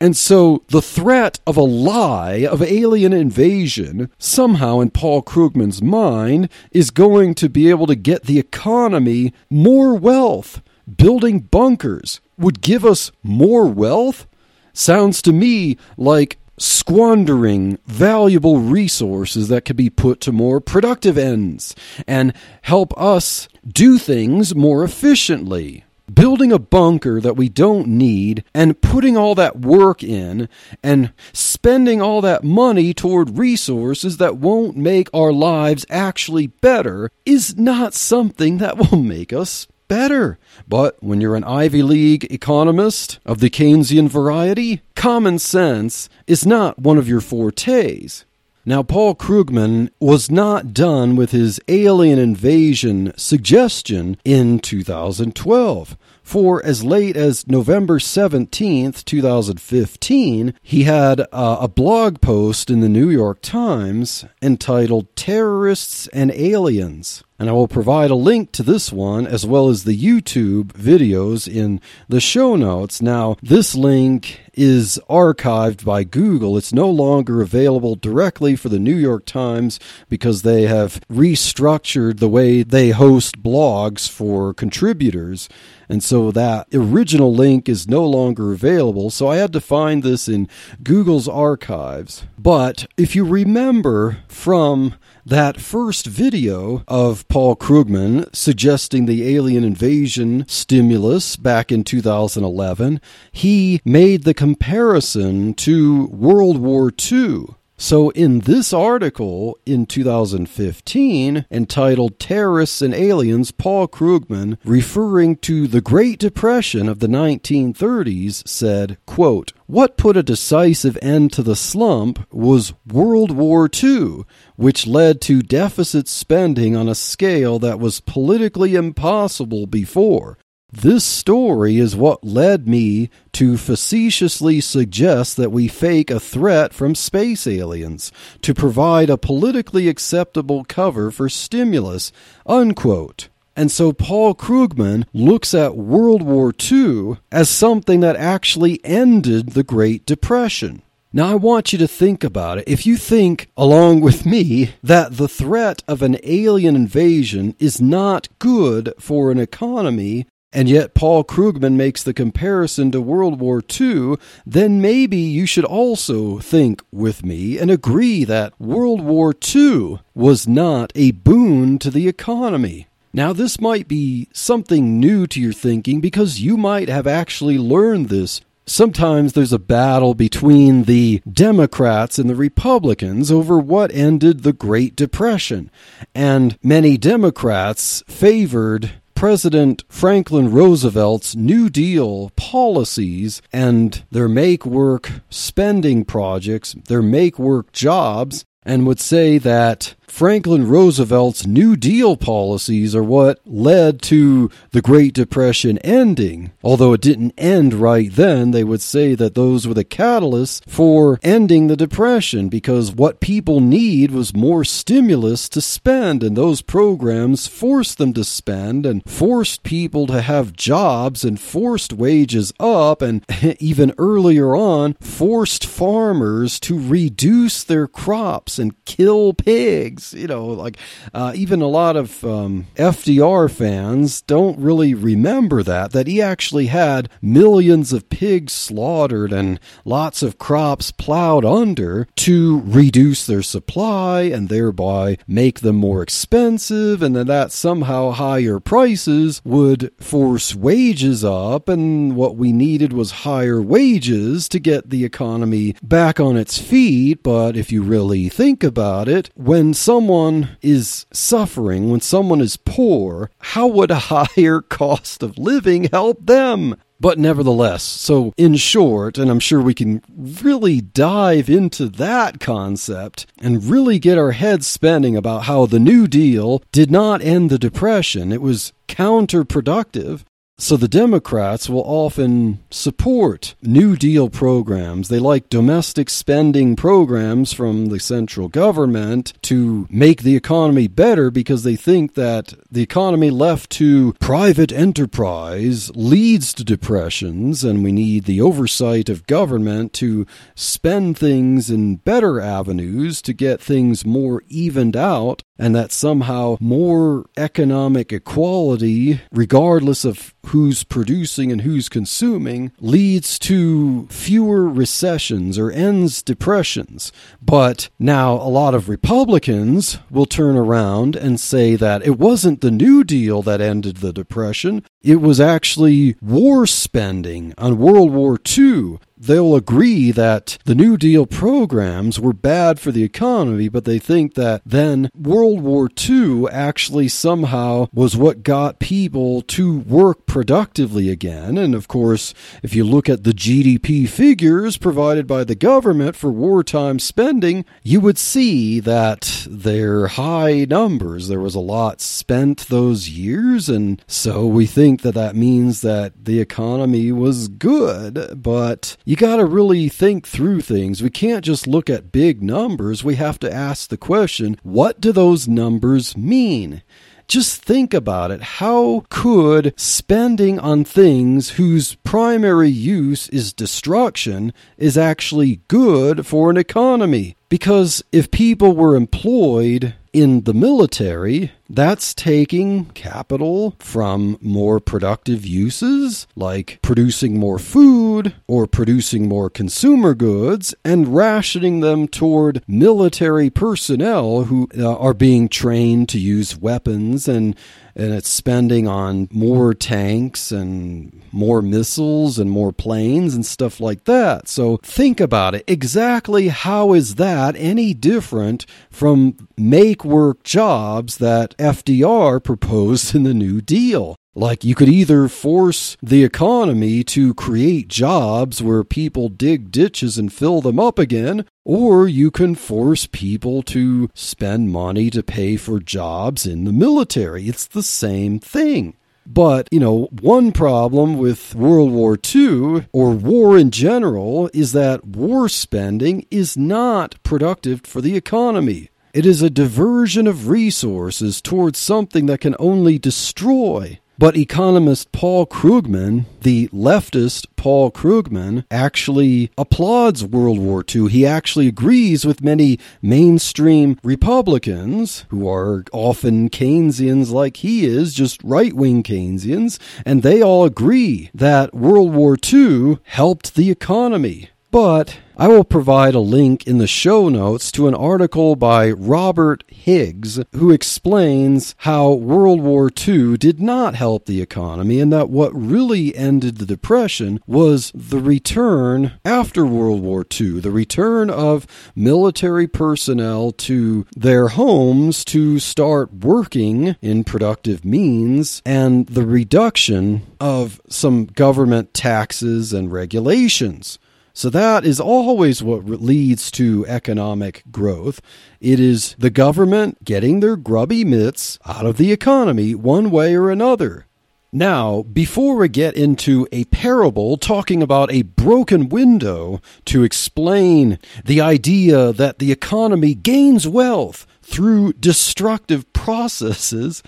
And 0.00 0.16
so 0.16 0.62
the 0.68 0.82
threat 0.82 1.40
of 1.44 1.56
a 1.56 1.62
lie 1.62 2.46
of 2.46 2.62
alien 2.62 3.12
invasion, 3.12 4.10
somehow 4.18 4.78
in 4.78 4.90
Paul 4.90 5.22
Krugman's 5.22 5.82
mind, 5.82 6.48
is 6.70 6.92
going 6.92 7.34
to 7.34 7.48
be 7.48 7.68
able 7.68 7.88
to 7.88 7.96
get 7.96 8.24
the 8.24 8.38
economy 8.38 9.34
more 9.50 9.94
wealth. 9.94 10.62
Building 10.96 11.40
bunkers 11.40 12.20
would 12.38 12.60
give 12.60 12.84
us 12.84 13.10
more 13.24 13.66
wealth? 13.66 14.26
Sounds 14.72 15.20
to 15.22 15.32
me 15.32 15.76
like 15.96 16.38
squandering 16.58 17.78
valuable 17.86 18.58
resources 18.58 19.48
that 19.48 19.64
could 19.64 19.76
be 19.76 19.90
put 19.90 20.20
to 20.22 20.32
more 20.32 20.60
productive 20.60 21.18
ends 21.18 21.74
and 22.06 22.32
help 22.62 22.92
us 22.98 23.48
do 23.66 23.98
things 23.98 24.54
more 24.54 24.84
efficiently. 24.84 25.84
Building 26.12 26.52
a 26.52 26.58
bunker 26.58 27.20
that 27.20 27.36
we 27.36 27.50
don't 27.50 27.86
need 27.86 28.42
and 28.54 28.80
putting 28.80 29.16
all 29.16 29.34
that 29.34 29.60
work 29.60 30.02
in 30.02 30.48
and 30.82 31.12
spending 31.34 32.00
all 32.00 32.22
that 32.22 32.42
money 32.42 32.94
toward 32.94 33.36
resources 33.36 34.16
that 34.16 34.38
won't 34.38 34.76
make 34.76 35.10
our 35.12 35.32
lives 35.32 35.84
actually 35.90 36.46
better 36.46 37.10
is 37.26 37.58
not 37.58 37.92
something 37.92 38.56
that 38.58 38.78
will 38.78 38.98
make 38.98 39.34
us 39.34 39.66
better. 39.88 40.38
But 40.68 41.02
when 41.02 41.20
you're 41.20 41.36
an 41.36 41.44
Ivy 41.44 41.82
League 41.82 42.30
economist 42.30 43.18
of 43.24 43.40
the 43.40 43.50
Keynesian 43.50 44.08
variety, 44.08 44.82
common 44.94 45.38
sense 45.38 46.08
is 46.26 46.46
not 46.46 46.78
one 46.78 46.98
of 46.98 47.08
your 47.08 47.20
fortes. 47.20 48.24
Now, 48.68 48.82
Paul 48.82 49.14
Krugman 49.14 49.88
was 49.98 50.30
not 50.30 50.74
done 50.74 51.16
with 51.16 51.30
his 51.30 51.58
alien 51.68 52.18
invasion 52.18 53.14
suggestion 53.16 54.18
in 54.26 54.58
2012. 54.58 55.96
For 56.22 56.62
as 56.62 56.84
late 56.84 57.16
as 57.16 57.48
November 57.48 57.98
17th, 57.98 59.06
2015, 59.06 60.52
he 60.62 60.82
had 60.82 61.20
uh, 61.20 61.56
a 61.60 61.68
blog 61.68 62.20
post 62.20 62.68
in 62.68 62.80
the 62.80 62.90
New 62.90 63.08
York 63.08 63.38
Times 63.40 64.26
entitled 64.42 65.16
Terrorists 65.16 66.06
and 66.08 66.30
Aliens. 66.32 67.24
And 67.38 67.48
I 67.48 67.52
will 67.52 67.68
provide 67.68 68.10
a 68.10 68.16
link 68.16 68.50
to 68.52 68.64
this 68.64 68.92
one 68.92 69.24
as 69.26 69.46
well 69.46 69.68
as 69.68 69.84
the 69.84 69.96
YouTube 69.96 70.72
videos 70.72 71.46
in 71.46 71.80
the 72.08 72.20
show 72.20 72.56
notes. 72.56 73.00
Now, 73.00 73.36
this 73.40 73.76
link 73.76 74.40
is 74.54 74.98
archived 75.08 75.84
by 75.84 76.02
Google. 76.02 76.58
It's 76.58 76.72
no 76.72 76.90
longer 76.90 77.40
available 77.40 77.94
directly 77.94 78.56
for 78.56 78.68
the 78.68 78.80
New 78.80 78.96
York 78.96 79.24
Times 79.24 79.78
because 80.08 80.42
they 80.42 80.62
have 80.62 81.00
restructured 81.08 82.18
the 82.18 82.28
way 82.28 82.64
they 82.64 82.90
host 82.90 83.40
blogs 83.40 84.08
for 84.08 84.52
contributors. 84.52 85.48
And 85.88 86.02
so 86.02 86.32
that 86.32 86.66
original 86.74 87.32
link 87.32 87.68
is 87.68 87.88
no 87.88 88.04
longer 88.04 88.52
available. 88.52 89.10
So 89.10 89.28
I 89.28 89.36
had 89.36 89.52
to 89.52 89.60
find 89.60 90.02
this 90.02 90.28
in 90.28 90.48
Google's 90.82 91.28
archives. 91.28 92.24
But 92.36 92.86
if 92.96 93.14
you 93.14 93.24
remember 93.24 94.18
from 94.26 94.96
that 95.26 95.60
first 95.60 96.06
video 96.06 96.82
of 96.88 97.26
Paul 97.28 97.56
Krugman 97.56 98.34
suggesting 98.34 99.06
the 99.06 99.36
alien 99.36 99.64
invasion 99.64 100.44
stimulus 100.48 101.36
back 101.36 101.70
in 101.70 101.84
2011, 101.84 103.00
he 103.32 103.80
made 103.84 104.24
the 104.24 104.34
comparison 104.34 105.54
to 105.54 106.06
World 106.06 106.58
War 106.58 106.92
II. 107.10 107.57
So, 107.80 108.10
in 108.10 108.40
this 108.40 108.72
article 108.72 109.56
in 109.64 109.86
2015 109.86 111.46
entitled 111.48 112.18
Terrorists 112.18 112.82
and 112.82 112.92
Aliens, 112.92 113.52
Paul 113.52 113.86
Krugman, 113.86 114.58
referring 114.64 115.36
to 115.36 115.68
the 115.68 115.80
Great 115.80 116.18
Depression 116.18 116.88
of 116.88 116.98
the 116.98 117.06
1930s, 117.06 118.46
said, 118.48 118.98
quote, 119.06 119.52
What 119.66 119.96
put 119.96 120.16
a 120.16 120.24
decisive 120.24 120.98
end 121.00 121.32
to 121.34 121.42
the 121.44 121.54
slump 121.54 122.26
was 122.32 122.74
World 122.84 123.30
War 123.30 123.70
II, 123.72 124.24
which 124.56 124.88
led 124.88 125.20
to 125.22 125.40
deficit 125.40 126.08
spending 126.08 126.74
on 126.74 126.88
a 126.88 126.96
scale 126.96 127.60
that 127.60 127.78
was 127.78 128.00
politically 128.00 128.74
impossible 128.74 129.68
before. 129.68 130.36
This 130.70 131.02
story 131.02 131.78
is 131.78 131.96
what 131.96 132.22
led 132.22 132.68
me 132.68 133.08
to 133.32 133.56
facetiously 133.56 134.60
suggest 134.60 135.38
that 135.38 135.50
we 135.50 135.66
fake 135.66 136.10
a 136.10 136.20
threat 136.20 136.74
from 136.74 136.94
space 136.94 137.46
aliens 137.46 138.12
to 138.42 138.52
provide 138.52 139.08
a 139.08 139.16
politically 139.16 139.88
acceptable 139.88 140.64
cover 140.64 141.10
for 141.10 141.30
stimulus. 141.30 142.12
Unquote. 142.44 143.30
And 143.56 143.72
so 143.72 143.94
Paul 143.94 144.34
Krugman 144.34 145.06
looks 145.14 145.54
at 145.54 145.74
World 145.74 146.22
War 146.22 146.52
II 146.70 147.16
as 147.32 147.48
something 147.48 148.00
that 148.00 148.16
actually 148.16 148.78
ended 148.84 149.50
the 149.50 149.64
Great 149.64 150.04
Depression. 150.04 150.82
Now, 151.14 151.32
I 151.32 151.36
want 151.36 151.72
you 151.72 151.78
to 151.78 151.88
think 151.88 152.22
about 152.22 152.58
it. 152.58 152.64
If 152.68 152.86
you 152.86 152.98
think, 152.98 153.50
along 153.56 154.02
with 154.02 154.26
me, 154.26 154.74
that 154.82 155.16
the 155.16 155.28
threat 155.28 155.82
of 155.88 156.02
an 156.02 156.18
alien 156.22 156.76
invasion 156.76 157.56
is 157.58 157.80
not 157.80 158.28
good 158.38 158.92
for 159.00 159.32
an 159.32 159.38
economy, 159.40 160.26
and 160.52 160.68
yet 160.68 160.94
Paul 160.94 161.24
Krugman 161.24 161.74
makes 161.74 162.02
the 162.02 162.14
comparison 162.14 162.90
to 162.90 163.00
World 163.00 163.38
War 163.38 163.62
II, 163.80 164.16
then 164.46 164.80
maybe 164.80 165.18
you 165.18 165.46
should 165.46 165.64
also 165.64 166.38
think 166.38 166.82
with 166.90 167.24
me 167.24 167.58
and 167.58 167.70
agree 167.70 168.24
that 168.24 168.58
World 168.58 169.02
War 169.02 169.34
II 169.54 170.00
was 170.14 170.48
not 170.48 170.92
a 170.94 171.10
boon 171.12 171.78
to 171.80 171.90
the 171.90 172.08
economy. 172.08 172.86
Now, 173.12 173.32
this 173.32 173.60
might 173.60 173.88
be 173.88 174.28
something 174.32 175.00
new 175.00 175.26
to 175.28 175.40
your 175.40 175.52
thinking 175.52 176.00
because 176.00 176.40
you 176.40 176.56
might 176.56 176.88
have 176.88 177.06
actually 177.06 177.58
learned 177.58 178.08
this 178.08 178.40
sometimes 178.68 179.32
there's 179.32 179.52
a 179.52 179.58
battle 179.58 180.14
between 180.14 180.84
the 180.84 181.22
Democrats 181.30 182.18
and 182.18 182.28
the 182.28 182.34
Republicans 182.34 183.32
over 183.32 183.58
what 183.58 183.92
ended 183.92 184.42
the 184.42 184.52
Great 184.52 184.94
Depression. 184.94 185.70
And 186.14 186.58
many 186.62 186.96
Democrats 186.96 188.02
favored 188.06 188.92
President 189.18 189.82
Franklin 189.88 190.52
Roosevelt's 190.52 191.34
New 191.34 191.68
Deal 191.68 192.30
policies 192.36 193.42
and 193.52 194.04
their 194.12 194.28
make 194.28 194.64
work 194.64 195.10
spending 195.28 196.04
projects, 196.04 196.76
their 196.86 197.02
make 197.02 197.36
work 197.36 197.72
jobs, 197.72 198.44
and 198.62 198.86
would 198.86 199.00
say 199.00 199.36
that 199.38 199.96
Franklin 200.10 200.66
Roosevelt's 200.66 201.46
New 201.46 201.76
Deal 201.76 202.16
policies 202.16 202.94
are 202.94 203.02
what 203.02 203.40
led 203.46 204.02
to 204.02 204.50
the 204.72 204.80
Great 204.80 205.14
Depression 205.14 205.78
ending. 205.78 206.50
Although 206.64 206.94
it 206.94 207.00
didn't 207.00 207.34
end 207.36 207.74
right 207.74 208.10
then, 208.10 208.50
they 208.50 208.64
would 208.64 208.80
say 208.80 209.14
that 209.14 209.34
those 209.34 209.68
were 209.68 209.74
the 209.74 209.84
catalysts 209.84 210.68
for 210.68 211.20
ending 211.22 211.66
the 211.66 211.76
Depression 211.76 212.48
because 212.48 212.90
what 212.90 213.20
people 213.20 213.60
need 213.60 214.10
was 214.10 214.34
more 214.34 214.64
stimulus 214.64 215.48
to 215.50 215.60
spend, 215.60 216.24
and 216.24 216.36
those 216.36 216.62
programs 216.62 217.46
forced 217.46 217.98
them 217.98 218.12
to 218.14 218.24
spend 218.24 218.86
and 218.86 219.08
forced 219.08 219.62
people 219.62 220.06
to 220.08 220.22
have 220.22 220.52
jobs 220.54 221.22
and 221.22 221.38
forced 221.38 221.92
wages 221.92 222.52
up, 222.58 223.02
and 223.02 223.24
even 223.60 223.94
earlier 223.98 224.56
on, 224.56 224.94
forced 224.94 225.64
farmers 225.66 226.58
to 226.58 226.78
reduce 226.78 227.62
their 227.62 227.86
crops 227.86 228.58
and 228.58 228.84
kill 228.84 229.32
pigs 229.34 229.97
you 230.12 230.26
know, 230.26 230.46
like 230.46 230.76
uh, 231.12 231.32
even 231.34 231.62
a 231.62 231.66
lot 231.66 231.96
of 231.96 232.24
um, 232.24 232.66
FDR 232.76 233.50
fans 233.50 234.22
don't 234.22 234.58
really 234.58 234.94
remember 234.94 235.62
that, 235.62 235.92
that 235.92 236.06
he 236.06 236.22
actually 236.22 236.66
had 236.66 237.08
millions 237.20 237.92
of 237.92 238.08
pigs 238.08 238.52
slaughtered 238.52 239.32
and 239.32 239.60
lots 239.84 240.22
of 240.22 240.38
crops 240.38 240.90
plowed 240.92 241.44
under 241.44 242.06
to 242.16 242.62
reduce 242.64 243.26
their 243.26 243.42
supply 243.42 244.22
and 244.22 244.48
thereby 244.48 245.18
make 245.26 245.60
them 245.60 245.76
more 245.76 246.02
expensive, 246.02 247.02
and 247.02 247.16
then 247.16 247.26
that 247.26 247.52
somehow 247.52 248.10
higher 248.10 248.60
prices 248.60 249.40
would 249.44 249.92
force 249.98 250.54
wages 250.54 251.24
up, 251.24 251.68
and 251.68 252.16
what 252.16 252.36
we 252.36 252.52
needed 252.52 252.92
was 252.92 253.22
higher 253.22 253.60
wages 253.60 254.48
to 254.48 254.58
get 254.58 254.90
the 254.90 255.04
economy 255.04 255.74
back 255.82 256.20
on 256.20 256.36
its 256.36 256.58
feet. 256.58 257.22
But 257.22 257.56
if 257.56 257.72
you 257.72 257.82
really 257.82 258.28
think 258.28 258.62
about 258.62 259.08
it, 259.08 259.30
when 259.34 259.74
someone 259.88 260.50
is 260.60 261.06
suffering, 261.14 261.90
when 261.90 262.02
someone 262.02 262.42
is 262.42 262.58
poor, 262.58 263.30
how 263.38 263.66
would 263.66 263.90
a 263.90 263.98
higher 264.12 264.60
cost 264.60 265.22
of 265.22 265.38
living 265.38 265.84
help 265.84 266.26
them? 266.26 266.76
But 267.00 267.18
nevertheless, 267.18 267.84
so 267.84 268.34
in 268.36 268.56
short, 268.56 269.16
and 269.16 269.30
I'm 269.30 269.40
sure 269.40 269.62
we 269.62 269.72
can 269.72 270.02
really 270.14 270.82
dive 270.82 271.48
into 271.48 271.88
that 271.88 272.38
concept 272.38 273.24
and 273.40 273.64
really 273.64 273.98
get 273.98 274.18
our 274.18 274.32
heads 274.32 274.66
spinning 274.66 275.16
about 275.16 275.44
how 275.44 275.64
the 275.64 275.78
New 275.78 276.06
Deal 276.06 276.62
did 276.70 276.90
not 276.90 277.22
end 277.22 277.48
the 277.48 277.58
Depression. 277.58 278.30
It 278.30 278.42
was 278.42 278.74
counterproductive. 278.88 280.24
So 280.60 280.76
the 280.76 280.88
Democrats 280.88 281.70
will 281.70 281.84
often 281.84 282.58
support 282.68 283.54
New 283.62 283.94
Deal 283.94 284.28
programs. 284.28 285.08
They 285.08 285.20
like 285.20 285.48
domestic 285.48 286.10
spending 286.10 286.74
programs 286.74 287.52
from 287.52 287.86
the 287.86 288.00
central 288.00 288.48
government 288.48 289.34
to 289.42 289.86
make 289.88 290.22
the 290.22 290.34
economy 290.34 290.88
better 290.88 291.30
because 291.30 291.62
they 291.62 291.76
think 291.76 292.14
that 292.14 292.54
the 292.72 292.82
economy 292.82 293.30
left 293.30 293.70
to 293.70 294.14
private 294.14 294.72
enterprise 294.72 295.92
leads 295.94 296.52
to 296.54 296.64
depressions 296.64 297.62
and 297.62 297.84
we 297.84 297.92
need 297.92 298.24
the 298.24 298.40
oversight 298.40 299.08
of 299.08 299.28
government 299.28 299.92
to 299.92 300.26
spend 300.56 301.16
things 301.16 301.70
in 301.70 301.96
better 301.96 302.40
avenues 302.40 303.22
to 303.22 303.32
get 303.32 303.60
things 303.60 304.04
more 304.04 304.42
evened 304.48 304.96
out 304.96 305.44
and 305.58 305.74
that 305.74 305.92
somehow 305.92 306.56
more 306.60 307.26
economic 307.36 308.12
equality, 308.12 309.20
regardless 309.32 310.04
of 310.04 310.34
who's 310.46 310.84
producing 310.84 311.50
and 311.52 311.62
who's 311.62 311.88
consuming, 311.88 312.72
leads 312.80 313.38
to 313.38 314.06
fewer 314.08 314.68
recessions 314.68 315.58
or 315.58 315.70
ends 315.70 316.22
depressions. 316.22 317.12
But 317.42 317.88
now 317.98 318.34
a 318.34 318.48
lot 318.48 318.74
of 318.74 318.88
Republicans 318.88 319.98
will 320.10 320.26
turn 320.26 320.56
around 320.56 321.16
and 321.16 321.40
say 321.40 321.76
that 321.76 322.06
it 322.06 322.18
wasn't 322.18 322.60
the 322.60 322.70
New 322.70 323.04
Deal 323.04 323.42
that 323.42 323.60
ended 323.60 323.98
the 323.98 324.12
Depression, 324.12 324.84
it 325.02 325.20
was 325.20 325.40
actually 325.40 326.16
war 326.20 326.66
spending 326.66 327.54
on 327.58 327.78
World 327.78 328.12
War 328.12 328.38
II 328.58 328.98
they'll 329.20 329.54
agree 329.54 330.10
that 330.10 330.58
the 330.64 330.74
New 330.74 330.96
Deal 330.96 331.26
programs 331.26 332.20
were 332.20 332.32
bad 332.32 332.80
for 332.80 332.92
the 332.92 333.02
economy, 333.02 333.68
but 333.68 333.84
they 333.84 333.98
think 333.98 334.34
that 334.34 334.62
then 334.64 335.10
World 335.14 335.60
War 335.60 335.88
II 336.08 336.46
actually 336.48 337.08
somehow 337.08 337.88
was 337.92 338.16
what 338.16 338.42
got 338.42 338.78
people 338.78 339.42
to 339.42 339.78
work 339.80 340.26
productively 340.26 341.10
again. 341.10 341.58
And 341.58 341.74
of 341.74 341.88
course, 341.88 342.34
if 342.62 342.74
you 342.74 342.84
look 342.84 343.08
at 343.08 343.24
the 343.24 343.32
GDP 343.32 344.08
figures 344.08 344.76
provided 344.76 345.26
by 345.26 345.44
the 345.44 345.54
government 345.54 346.16
for 346.16 346.30
wartime 346.30 346.98
spending, 346.98 347.64
you 347.82 348.00
would 348.00 348.18
see 348.18 348.80
that 348.80 349.46
they're 349.48 350.08
high 350.08 350.66
numbers. 350.68 351.28
There 351.28 351.40
was 351.40 351.54
a 351.54 351.60
lot 351.60 352.00
spent 352.00 352.68
those 352.68 353.08
years, 353.08 353.68
and 353.68 354.02
so 354.06 354.46
we 354.46 354.66
think 354.66 355.02
that 355.02 355.14
that 355.14 355.36
means 355.36 355.80
that 355.82 356.24
the 356.24 356.40
economy 356.40 357.12
was 357.12 357.48
good, 357.48 358.42
but 358.42 358.96
you 359.08 359.16
got 359.16 359.36
to 359.36 359.46
really 359.46 359.88
think 359.88 360.26
through 360.26 360.60
things. 360.60 361.02
We 361.02 361.08
can't 361.08 361.42
just 361.42 361.66
look 361.66 361.88
at 361.88 362.12
big 362.12 362.42
numbers. 362.42 363.02
We 363.02 363.14
have 363.14 363.38
to 363.38 363.50
ask 363.50 363.88
the 363.88 363.96
question 363.96 364.60
what 364.62 365.00
do 365.00 365.12
those 365.12 365.48
numbers 365.48 366.14
mean? 366.14 366.82
Just 367.26 367.62
think 367.62 367.94
about 367.94 368.30
it. 368.30 368.42
How 368.42 369.06
could 369.08 369.72
spending 369.80 370.58
on 370.58 370.84
things 370.84 371.52
whose 371.52 371.94
primary 372.04 372.68
use 372.68 373.30
is 373.30 373.54
destruction 373.54 374.52
is 374.76 374.98
actually 374.98 375.62
good 375.68 376.26
for 376.26 376.50
an 376.50 376.58
economy? 376.58 377.34
Because 377.48 378.04
if 378.12 378.30
people 378.30 378.76
were 378.76 378.94
employed 378.94 379.94
in 380.12 380.42
the 380.42 380.52
military, 380.52 381.52
that's 381.68 382.14
taking 382.14 382.86
capital 382.86 383.76
from 383.78 384.38
more 384.40 384.80
productive 384.80 385.44
uses, 385.44 386.26
like 386.34 386.78
producing 386.82 387.38
more 387.38 387.58
food 387.58 388.34
or 388.46 388.66
producing 388.66 389.28
more 389.28 389.50
consumer 389.50 390.14
goods, 390.14 390.74
and 390.84 391.14
rationing 391.14 391.80
them 391.80 392.08
toward 392.08 392.62
military 392.66 393.50
personnel 393.50 394.44
who 394.44 394.68
uh, 394.78 394.96
are 394.96 395.14
being 395.14 395.48
trained 395.48 396.08
to 396.08 396.18
use 396.18 396.56
weapons 396.56 397.28
and 397.28 397.56
and 397.98 398.14
it's 398.14 398.28
spending 398.28 398.86
on 398.86 399.28
more 399.32 399.74
tanks 399.74 400.52
and 400.52 401.20
more 401.32 401.60
missiles 401.60 402.38
and 402.38 402.48
more 402.48 402.72
planes 402.72 403.34
and 403.34 403.44
stuff 403.44 403.80
like 403.80 404.04
that. 404.04 404.46
So 404.46 404.76
think 404.78 405.20
about 405.20 405.56
it. 405.56 405.64
Exactly 405.66 406.46
how 406.46 406.92
is 406.92 407.16
that 407.16 407.56
any 407.56 407.94
different 407.94 408.66
from 408.88 409.48
make 409.56 410.04
work 410.04 410.44
jobs 410.44 411.18
that 411.18 411.56
FDR 411.58 412.42
proposed 412.42 413.14
in 413.14 413.24
the 413.24 413.34
New 413.34 413.60
Deal? 413.60 414.16
Like, 414.34 414.62
you 414.62 414.76
could 414.76 414.88
either 414.88 415.26
force 415.26 415.96
the 416.00 416.22
economy 416.22 417.02
to 417.04 417.34
create 417.34 417.88
jobs 417.88 418.62
where 418.62 418.84
people 418.84 419.28
dig 419.28 419.72
ditches 419.72 420.16
and 420.16 420.32
fill 420.32 420.60
them 420.60 420.78
up 420.78 420.98
again, 420.98 421.44
or 421.64 422.06
you 422.06 422.30
can 422.30 422.54
force 422.54 423.08
people 423.08 423.62
to 423.64 424.08
spend 424.14 424.70
money 424.70 425.10
to 425.10 425.24
pay 425.24 425.56
for 425.56 425.80
jobs 425.80 426.46
in 426.46 426.64
the 426.64 426.72
military. 426.72 427.48
It's 427.48 427.66
the 427.66 427.82
same 427.82 428.38
thing. 428.38 428.94
But, 429.26 429.68
you 429.70 429.80
know, 429.80 430.08
one 430.20 430.52
problem 430.52 431.18
with 431.18 431.54
World 431.54 431.90
War 431.90 432.16
II 432.16 432.86
or 432.92 433.10
war 433.10 433.58
in 433.58 433.70
general 433.70 434.48
is 434.54 434.72
that 434.72 435.04
war 435.04 435.50
spending 435.50 436.26
is 436.30 436.56
not 436.56 437.22
productive 437.22 437.82
for 437.84 438.00
the 438.00 438.16
economy. 438.16 438.88
It 439.18 439.26
is 439.26 439.42
a 439.42 439.50
diversion 439.50 440.28
of 440.28 440.48
resources 440.48 441.42
towards 441.42 441.76
something 441.80 442.26
that 442.26 442.40
can 442.40 442.54
only 442.60 443.00
destroy. 443.00 443.98
But 444.16 444.36
economist 444.36 445.10
Paul 445.10 445.44
Krugman, 445.44 446.26
the 446.42 446.68
leftist 446.68 447.46
Paul 447.56 447.90
Krugman, 447.90 448.64
actually 448.70 449.50
applauds 449.58 450.24
World 450.24 450.60
War 450.60 450.84
II. 450.88 451.08
He 451.08 451.26
actually 451.26 451.66
agrees 451.66 452.24
with 452.24 452.44
many 452.44 452.78
mainstream 453.02 453.98
Republicans, 454.04 455.24
who 455.30 455.48
are 455.48 455.84
often 455.92 456.48
Keynesians 456.48 457.32
like 457.32 457.56
he 457.56 457.86
is, 457.86 458.14
just 458.14 458.40
right 458.44 458.72
wing 458.72 459.02
Keynesians, 459.02 459.80
and 460.06 460.22
they 460.22 460.40
all 460.40 460.64
agree 460.64 461.28
that 461.34 461.74
World 461.74 462.14
War 462.14 462.36
II 462.40 462.98
helped 463.02 463.56
the 463.56 463.68
economy. 463.68 464.50
But 464.70 465.18
I 465.40 465.46
will 465.46 465.62
provide 465.62 466.16
a 466.16 466.20
link 466.20 466.66
in 466.66 466.78
the 466.78 466.88
show 466.88 467.28
notes 467.28 467.70
to 467.70 467.86
an 467.86 467.94
article 467.94 468.56
by 468.56 468.90
Robert 468.90 469.62
Higgs 469.68 470.40
who 470.56 470.72
explains 470.72 471.76
how 471.78 472.10
World 472.10 472.60
War 472.60 472.90
II 472.90 473.36
did 473.36 473.60
not 473.60 473.94
help 473.94 474.26
the 474.26 474.42
economy 474.42 474.98
and 474.98 475.12
that 475.12 475.30
what 475.30 475.54
really 475.54 476.12
ended 476.16 476.56
the 476.56 476.66
Depression 476.66 477.40
was 477.46 477.92
the 477.94 478.18
return 478.18 479.12
after 479.24 479.64
World 479.64 480.02
War 480.02 480.26
II, 480.28 480.58
the 480.58 480.72
return 480.72 481.30
of 481.30 481.68
military 481.94 482.66
personnel 482.66 483.52
to 483.52 484.06
their 484.16 484.48
homes 484.48 485.24
to 485.26 485.60
start 485.60 486.12
working 486.14 486.96
in 487.00 487.22
productive 487.22 487.84
means 487.84 488.60
and 488.66 489.06
the 489.06 489.24
reduction 489.24 490.22
of 490.40 490.80
some 490.88 491.26
government 491.26 491.94
taxes 491.94 492.72
and 492.72 492.90
regulations. 492.90 494.00
So 494.38 494.50
that 494.50 494.84
is 494.84 495.00
always 495.00 495.64
what 495.64 495.84
leads 495.84 496.52
to 496.52 496.86
economic 496.86 497.64
growth. 497.72 498.20
It 498.60 498.78
is 498.78 499.16
the 499.18 499.30
government 499.30 500.04
getting 500.04 500.38
their 500.38 500.54
grubby 500.54 501.04
mitts 501.04 501.58
out 501.66 501.84
of 501.84 501.96
the 501.96 502.12
economy 502.12 502.72
one 502.76 503.10
way 503.10 503.34
or 503.34 503.50
another. 503.50 504.06
Now, 504.52 505.02
before 505.02 505.56
we 505.56 505.68
get 505.68 505.96
into 505.96 506.46
a 506.52 506.66
parable 506.66 507.36
talking 507.36 507.82
about 507.82 508.12
a 508.12 508.22
broken 508.22 508.88
window 508.88 509.60
to 509.86 510.04
explain 510.04 511.00
the 511.24 511.40
idea 511.40 512.12
that 512.12 512.38
the 512.38 512.52
economy 512.52 513.16
gains 513.16 513.66
wealth 513.66 514.24
through 514.40 514.92
destructive 514.92 515.92
processes, 515.92 517.02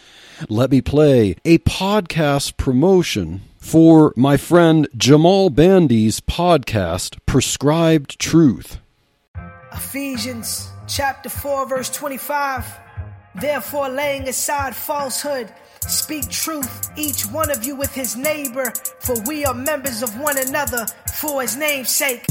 let 0.49 0.72
me 0.72 0.80
play 0.80 1.37
a 1.44 1.58
podcast 1.58 2.56
promotion 2.56 3.42
for 3.61 4.12
my 4.17 4.37
friend 4.37 4.88
Jamal 4.97 5.50
Bandy's 5.50 6.21
podcast, 6.21 7.19
Prescribed 7.26 8.19
Truth. 8.19 8.79
Ephesians 9.73 10.69
chapter 10.88 11.29
4, 11.29 11.69
verse 11.69 11.90
25. 11.90 12.67
Therefore, 13.40 13.88
laying 13.88 14.29
aside 14.29 14.75
falsehood, 14.75 15.52
Speak 15.87 16.29
truth, 16.29 16.90
each 16.97 17.23
one 17.26 17.50
of 17.50 17.64
you 17.64 17.75
with 17.75 17.93
his 17.95 18.17
neighbor, 18.17 18.73
for 19.00 19.17
we 19.26 19.45
are 19.45 19.55
members 19.55 20.02
of 20.02 20.19
one 20.19 20.38
another 20.38 20.87
for 21.14 21.40
his 21.43 21.57
name's 21.57 21.90
sake. 21.90 22.26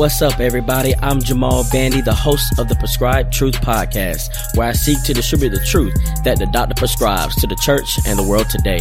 What's 0.00 0.22
up, 0.22 0.40
everybody? 0.40 0.94
I'm 1.02 1.20
Jamal 1.20 1.66
Bandy, 1.70 2.00
the 2.00 2.14
host 2.14 2.58
of 2.58 2.70
the 2.70 2.74
Prescribed 2.74 3.34
Truth 3.34 3.56
Podcast, 3.56 4.30
where 4.56 4.66
I 4.66 4.72
seek 4.72 5.02
to 5.02 5.12
distribute 5.12 5.50
the 5.50 5.62
truth 5.66 5.94
that 6.24 6.38
the 6.38 6.46
doctor 6.46 6.74
prescribes 6.74 7.36
to 7.36 7.46
the 7.46 7.56
church 7.56 7.98
and 8.06 8.18
the 8.18 8.22
world 8.22 8.48
today. 8.48 8.80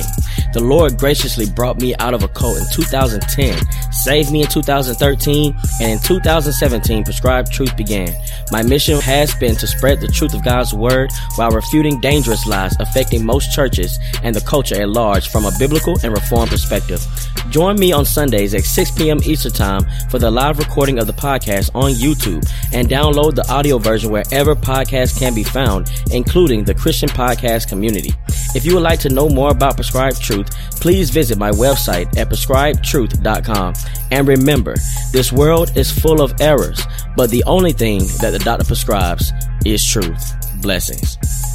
The 0.54 0.64
Lord 0.64 0.98
graciously 0.98 1.46
brought 1.52 1.82
me 1.82 1.94
out 1.96 2.14
of 2.14 2.24
a 2.24 2.30
cult 2.30 2.60
in 2.60 2.66
2010, 2.72 3.60
saved 3.92 4.32
me 4.32 4.44
in 4.44 4.48
2013, 4.48 5.54
and 5.82 5.92
in 5.92 6.00
2017, 6.00 7.04
Prescribed 7.04 7.52
Truth 7.52 7.76
began. 7.76 8.16
My 8.54 8.64
mission 8.64 9.02
has 9.02 9.36
been 9.36 9.58
to 9.58 9.68
spread 9.68 10.00
the 10.00 10.08
truth 10.08 10.34
of 10.34 10.46
God's 10.46 10.74
Word 10.74 11.12
while 11.36 11.52
refuting 11.52 12.00
dangerous 12.00 12.48
lies 12.48 12.78
affecting 12.80 13.26
most 13.26 13.52
churches 13.52 14.00
and 14.24 14.34
the 14.34 14.42
culture 14.42 14.82
at 14.82 14.88
large 14.88 15.28
from 15.28 15.44
a 15.44 15.52
biblical 15.60 15.98
and 16.02 16.14
reformed 16.14 16.52
perspective. 16.52 17.06
Join 17.50 17.78
me 17.78 17.92
on 17.92 18.06
Sundays 18.06 18.54
at 18.54 18.64
6 18.64 18.92
p.m. 18.92 19.20
Eastern 19.24 19.52
Time 19.52 19.86
for 20.10 20.18
the 20.18 20.32
live 20.32 20.60
recording 20.60 20.98
of 20.98 21.09
the 21.10 21.22
podcast 21.22 21.72
on 21.76 21.92
YouTube 21.92 22.48
and 22.72 22.88
download 22.88 23.36
the 23.36 23.48
audio 23.52 23.78
version 23.78 24.12
wherever 24.12 24.56
podcasts 24.56 25.18
can 25.18 25.34
be 25.34 25.44
found, 25.44 25.90
including 26.12 26.64
the 26.64 26.74
Christian 26.74 27.10
podcast 27.10 27.68
community. 27.68 28.14
If 28.56 28.66
you 28.66 28.76
would 28.76 28.84
like 28.84 29.00
to 29.02 29.10
know 29.10 29.28
more 29.28 29.52
about 29.52 29.76
Prescribed 29.76 30.22
Truth, 30.22 30.50
please 30.80 31.10
visit 31.10 31.38
my 31.38 31.52
website 31.52 32.18
at 32.18 32.30
prescribedtruth.com. 32.30 33.74
And 34.12 34.28
remember, 34.28 34.76
this 35.12 35.32
world 35.32 35.76
is 35.76 35.92
full 35.92 36.22
of 36.22 36.40
errors, 36.40 36.82
but 37.16 37.30
the 37.30 37.44
only 37.46 37.72
thing 37.72 38.00
that 38.22 38.32
the 38.32 38.40
doctor 38.40 38.66
prescribes 38.66 39.34
is 39.66 39.86
truth. 39.86 40.36
Blessings. 40.62 41.49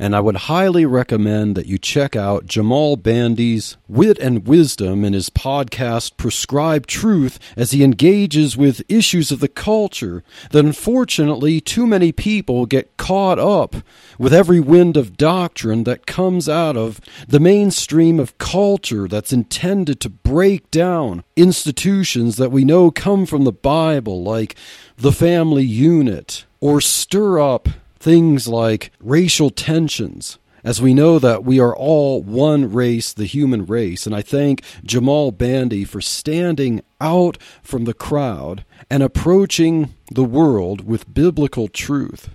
And 0.00 0.16
I 0.16 0.20
would 0.20 0.36
highly 0.36 0.86
recommend 0.86 1.56
that 1.56 1.66
you 1.66 1.76
check 1.76 2.16
out 2.16 2.46
Jamal 2.46 2.96
Bandy's 2.96 3.76
wit 3.86 4.18
and 4.18 4.48
wisdom 4.48 5.04
in 5.04 5.12
his 5.12 5.28
podcast 5.28 6.16
Prescribed 6.16 6.88
Truth 6.88 7.38
as 7.54 7.72
he 7.72 7.84
engages 7.84 8.56
with 8.56 8.82
issues 8.88 9.30
of 9.30 9.40
the 9.40 9.48
culture 9.48 10.24
that 10.52 10.64
unfortunately 10.64 11.60
too 11.60 11.86
many 11.86 12.12
people 12.12 12.64
get 12.64 12.96
caught 12.96 13.38
up 13.38 13.76
with 14.18 14.32
every 14.32 14.58
wind 14.58 14.96
of 14.96 15.18
doctrine 15.18 15.84
that 15.84 16.06
comes 16.06 16.48
out 16.48 16.78
of 16.78 16.98
the 17.28 17.38
mainstream 17.38 18.18
of 18.18 18.38
culture 18.38 19.06
that's 19.06 19.34
intended 19.34 20.00
to 20.00 20.08
break 20.08 20.70
down 20.70 21.24
institutions 21.36 22.38
that 22.38 22.50
we 22.50 22.64
know 22.64 22.90
come 22.90 23.26
from 23.26 23.44
the 23.44 23.52
Bible 23.52 24.22
like 24.22 24.56
the 24.96 25.12
family 25.12 25.64
unit 25.64 26.46
or 26.58 26.80
stir 26.80 27.38
up 27.38 27.68
things 28.00 28.48
like 28.48 28.90
racial 28.98 29.50
tensions, 29.50 30.38
as 30.64 30.82
we 30.82 30.94
know 30.94 31.18
that 31.18 31.44
we 31.44 31.60
are 31.60 31.76
all 31.76 32.22
one 32.22 32.72
race, 32.72 33.12
the 33.12 33.26
human 33.26 33.66
race. 33.66 34.06
And 34.06 34.14
I 34.14 34.22
thank 34.22 34.62
Jamal 34.82 35.30
Bandy 35.30 35.84
for 35.84 36.00
standing 36.00 36.82
out 37.00 37.38
from 37.62 37.84
the 37.84 37.94
crowd 37.94 38.64
and 38.90 39.02
approaching 39.02 39.94
the 40.10 40.24
world 40.24 40.84
with 40.84 41.12
biblical 41.12 41.68
truth. 41.68 42.30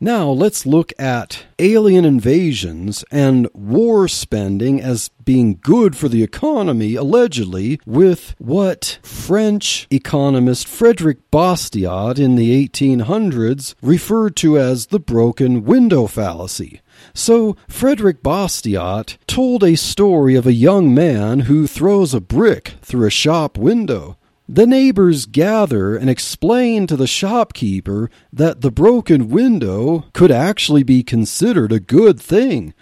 Now, 0.00 0.30
let's 0.30 0.64
look 0.64 0.92
at 0.96 1.46
alien 1.58 2.04
invasions 2.04 3.04
and 3.10 3.48
war 3.52 4.06
spending 4.06 4.80
as 4.80 5.10
being 5.24 5.58
good 5.60 5.96
for 5.96 6.08
the 6.08 6.22
economy, 6.22 6.94
allegedly, 6.94 7.80
with 7.84 8.36
what 8.38 9.00
French 9.02 9.88
economist 9.90 10.68
Frederick 10.68 11.18
Bastiat 11.32 12.16
in 12.16 12.36
the 12.36 12.68
1800s 12.68 13.74
referred 13.82 14.36
to 14.36 14.56
as 14.56 14.86
the 14.86 15.00
broken 15.00 15.64
window 15.64 16.06
fallacy. 16.06 16.80
So, 17.12 17.56
Frederick 17.66 18.22
Bastiat 18.22 19.16
told 19.26 19.64
a 19.64 19.76
story 19.76 20.36
of 20.36 20.46
a 20.46 20.52
young 20.52 20.94
man 20.94 21.40
who 21.40 21.66
throws 21.66 22.14
a 22.14 22.20
brick 22.20 22.74
through 22.82 23.08
a 23.08 23.10
shop 23.10 23.58
window. 23.58 24.16
The 24.50 24.66
neighbors 24.66 25.26
gather 25.26 25.94
and 25.94 26.08
explain 26.08 26.86
to 26.86 26.96
the 26.96 27.06
shopkeeper 27.06 28.10
that 28.32 28.62
the 28.62 28.70
broken 28.70 29.28
window 29.28 30.06
could 30.14 30.30
actually 30.30 30.82
be 30.82 31.02
considered 31.02 31.70
a 31.70 31.78
good 31.78 32.18
thing. 32.18 32.72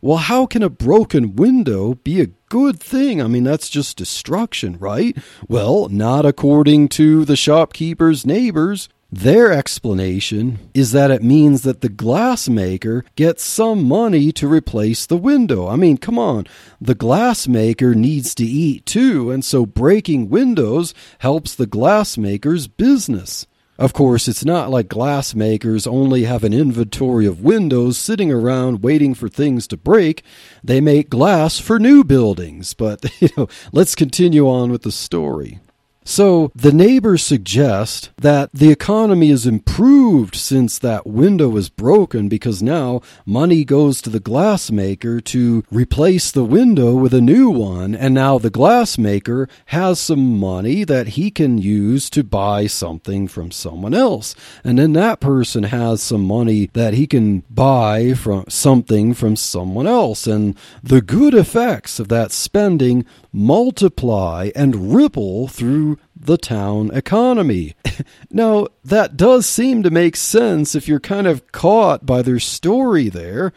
Well, 0.00 0.16
how 0.16 0.46
can 0.46 0.62
a 0.62 0.70
broken 0.70 1.36
window 1.36 1.92
be 1.92 2.22
a 2.22 2.30
good 2.48 2.80
thing? 2.80 3.20
I 3.20 3.26
mean, 3.26 3.44
that's 3.44 3.68
just 3.68 3.98
destruction, 3.98 4.78
right? 4.78 5.14
Well, 5.46 5.90
not 5.90 6.24
according 6.24 6.88
to 6.90 7.26
the 7.26 7.36
shopkeeper's 7.36 8.24
neighbors. 8.24 8.88
Their 9.12 9.50
explanation 9.50 10.60
is 10.72 10.92
that 10.92 11.10
it 11.10 11.22
means 11.22 11.62
that 11.62 11.80
the 11.80 11.88
glassmaker 11.88 13.02
gets 13.16 13.42
some 13.42 13.82
money 13.82 14.30
to 14.32 14.46
replace 14.46 15.04
the 15.04 15.16
window. 15.16 15.66
I 15.66 15.74
mean, 15.74 15.98
come 15.98 16.16
on, 16.16 16.46
the 16.80 16.94
glassmaker 16.94 17.96
needs 17.96 18.36
to 18.36 18.44
eat 18.44 18.86
too, 18.86 19.32
and 19.32 19.44
so 19.44 19.66
breaking 19.66 20.30
windows 20.30 20.94
helps 21.18 21.56
the 21.56 21.66
glassmaker's 21.66 22.68
business. 22.68 23.48
Of 23.80 23.94
course, 23.94 24.28
it's 24.28 24.44
not 24.44 24.70
like 24.70 24.86
glassmakers 24.86 25.88
only 25.88 26.24
have 26.24 26.44
an 26.44 26.52
inventory 26.52 27.26
of 27.26 27.42
windows 27.42 27.98
sitting 27.98 28.30
around 28.30 28.84
waiting 28.84 29.14
for 29.14 29.28
things 29.28 29.66
to 29.68 29.76
break. 29.76 30.22
They 30.62 30.80
make 30.80 31.10
glass 31.10 31.58
for 31.58 31.80
new 31.80 32.04
buildings. 32.04 32.74
But, 32.74 33.06
you 33.20 33.30
know, 33.36 33.48
let's 33.72 33.94
continue 33.94 34.46
on 34.48 34.70
with 34.70 34.82
the 34.82 34.92
story. 34.92 35.60
So 36.04 36.50
the 36.54 36.72
neighbors 36.72 37.22
suggest 37.22 38.10
that 38.16 38.50
the 38.52 38.70
economy 38.70 39.28
has 39.30 39.46
improved 39.46 40.34
since 40.34 40.78
that 40.78 41.06
window 41.06 41.48
was 41.48 41.68
broken 41.68 42.28
because 42.28 42.62
now 42.62 43.02
money 43.26 43.64
goes 43.64 44.00
to 44.02 44.10
the 44.10 44.18
glassmaker 44.18 45.22
to 45.24 45.62
replace 45.70 46.32
the 46.32 46.44
window 46.44 46.94
with 46.94 47.12
a 47.12 47.20
new 47.20 47.50
one. 47.50 47.94
And 47.94 48.14
now 48.14 48.38
the 48.38 48.50
glassmaker 48.50 49.48
has 49.66 50.00
some 50.00 50.38
money 50.38 50.84
that 50.84 51.08
he 51.08 51.30
can 51.30 51.58
use 51.58 52.08
to 52.10 52.24
buy 52.24 52.66
something 52.66 53.28
from 53.28 53.50
someone 53.50 53.94
else. 53.94 54.34
And 54.64 54.78
then 54.78 54.94
that 54.94 55.20
person 55.20 55.64
has 55.64 56.02
some 56.02 56.24
money 56.24 56.70
that 56.72 56.94
he 56.94 57.06
can 57.06 57.44
buy 57.50 58.14
from 58.14 58.46
something 58.48 59.12
from 59.14 59.36
someone 59.36 59.86
else. 59.86 60.26
And 60.26 60.56
the 60.82 61.02
good 61.02 61.34
effects 61.34 62.00
of 62.00 62.08
that 62.08 62.32
spending 62.32 63.04
multiply 63.32 64.50
and 64.56 64.94
ripple 64.94 65.46
through 65.46 65.98
the 66.20 66.36
town 66.36 66.90
economy. 66.92 67.74
now, 68.30 68.68
that 68.84 69.16
does 69.16 69.46
seem 69.46 69.82
to 69.82 69.90
make 69.90 70.16
sense 70.16 70.74
if 70.74 70.86
you're 70.86 71.00
kind 71.00 71.26
of 71.26 71.50
caught 71.52 72.04
by 72.04 72.22
their 72.22 72.38
story 72.38 73.08
there. 73.08 73.52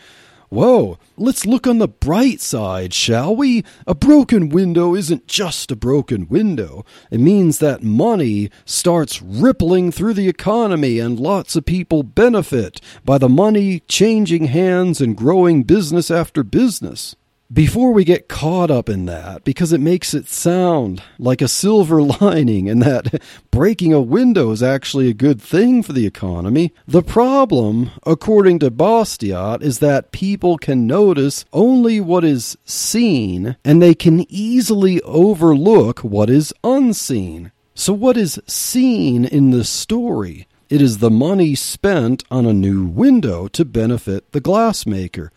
Whoa, 0.49 0.99
let's 1.17 1.47
look 1.47 1.65
on 1.65 1.79
the 1.79 1.87
bright 1.87 2.39
side, 2.39 2.93
shall 2.93 3.35
we? 3.35 3.63
A 3.87 3.95
broken 3.95 4.49
window 4.49 4.93
isn't 4.93 5.25
just 5.25 5.71
a 5.71 5.75
broken 5.75 6.27
window. 6.27 6.85
It 7.09 7.19
means 7.19 7.57
that 7.57 7.81
money 7.81 8.51
starts 8.63 9.19
rippling 9.19 9.91
through 9.91 10.13
the 10.13 10.29
economy 10.29 10.99
and 10.99 11.19
lots 11.19 11.55
of 11.55 11.65
people 11.65 12.03
benefit 12.03 12.79
by 13.03 13.17
the 13.17 13.29
money 13.29 13.79
changing 13.87 14.45
hands 14.45 15.01
and 15.01 15.17
growing 15.17 15.63
business 15.63 16.11
after 16.11 16.43
business 16.43 17.15
before 17.51 17.91
we 17.91 18.03
get 18.03 18.27
caught 18.27 18.71
up 18.71 18.89
in 18.89 19.05
that, 19.05 19.43
because 19.43 19.73
it 19.73 19.81
makes 19.81 20.13
it 20.13 20.27
sound 20.27 21.03
like 21.19 21.41
a 21.41 21.47
silver 21.47 22.01
lining 22.21 22.69
and 22.69 22.81
that 22.81 23.21
breaking 23.51 23.93
a 23.93 24.01
window 24.01 24.51
is 24.51 24.63
actually 24.63 25.09
a 25.09 25.13
good 25.13 25.41
thing 25.41 25.83
for 25.83 25.93
the 25.93 26.05
economy, 26.05 26.73
the 26.87 27.03
problem, 27.03 27.91
according 28.05 28.59
to 28.59 28.71
Bastiat, 28.71 29.61
is 29.61 29.79
that 29.79 30.11
people 30.11 30.57
can 30.57 30.87
notice 30.87 31.45
only 31.53 31.99
what 31.99 32.23
is 32.23 32.57
seen 32.65 33.55
and 33.63 33.81
they 33.81 33.93
can 33.93 34.25
easily 34.31 35.01
overlook 35.01 35.99
what 35.99 36.29
is 36.29 36.53
unseen. 36.63 37.51
So, 37.75 37.93
what 37.93 38.17
is 38.17 38.39
seen 38.47 39.25
in 39.25 39.51
the 39.51 39.63
story? 39.63 40.47
It 40.69 40.81
is 40.81 40.99
the 40.99 41.11
money 41.11 41.53
spent 41.55 42.23
on 42.31 42.45
a 42.45 42.53
new 42.53 42.85
window 42.85 43.47
to 43.49 43.65
benefit 43.65 44.31
the 44.31 44.41
glassmaker. 44.41 45.29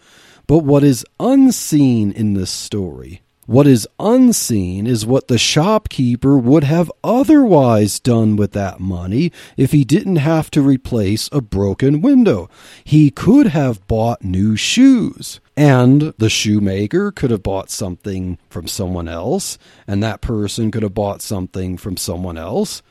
But 0.47 0.59
what 0.59 0.85
is 0.85 1.05
unseen 1.19 2.13
in 2.13 2.35
this 2.35 2.51
story 2.51 3.23
What 3.47 3.69
is 3.69 3.87
unseen 4.01 4.89
is 4.89 5.07
what 5.07 5.29
the 5.29 5.39
shopkeeper 5.39 6.37
would 6.37 6.65
have 6.65 6.91
otherwise 7.05 8.01
done 8.01 8.35
with 8.35 8.53
that 8.53 8.81
money 8.81 9.31
if 9.57 9.71
he 9.71 9.85
didn't 9.85 10.17
have 10.17 10.51
to 10.51 10.61
replace 10.61 11.29
a 11.31 11.41
broken 11.41 12.03
window. 12.03 12.51
He 12.83 13.13
could 13.13 13.47
have 13.49 13.87
bought 13.87 14.25
new 14.25 14.57
shoes. 14.57 15.41
And 15.57 16.13
the 16.19 16.29
shoemaker 16.29 17.13
could 17.13 17.31
have 17.31 17.45
bought 17.45 17.71
something 17.71 18.39
from 18.51 18.67
someone 18.67 19.09
else, 19.09 19.59
and 19.87 20.03
that 20.03 20.21
person 20.21 20.71
could 20.73 20.83
have 20.83 20.93
bought 20.95 21.23
something 21.23 21.77
from 21.77 21.97
someone 21.97 22.37
else. 22.37 22.83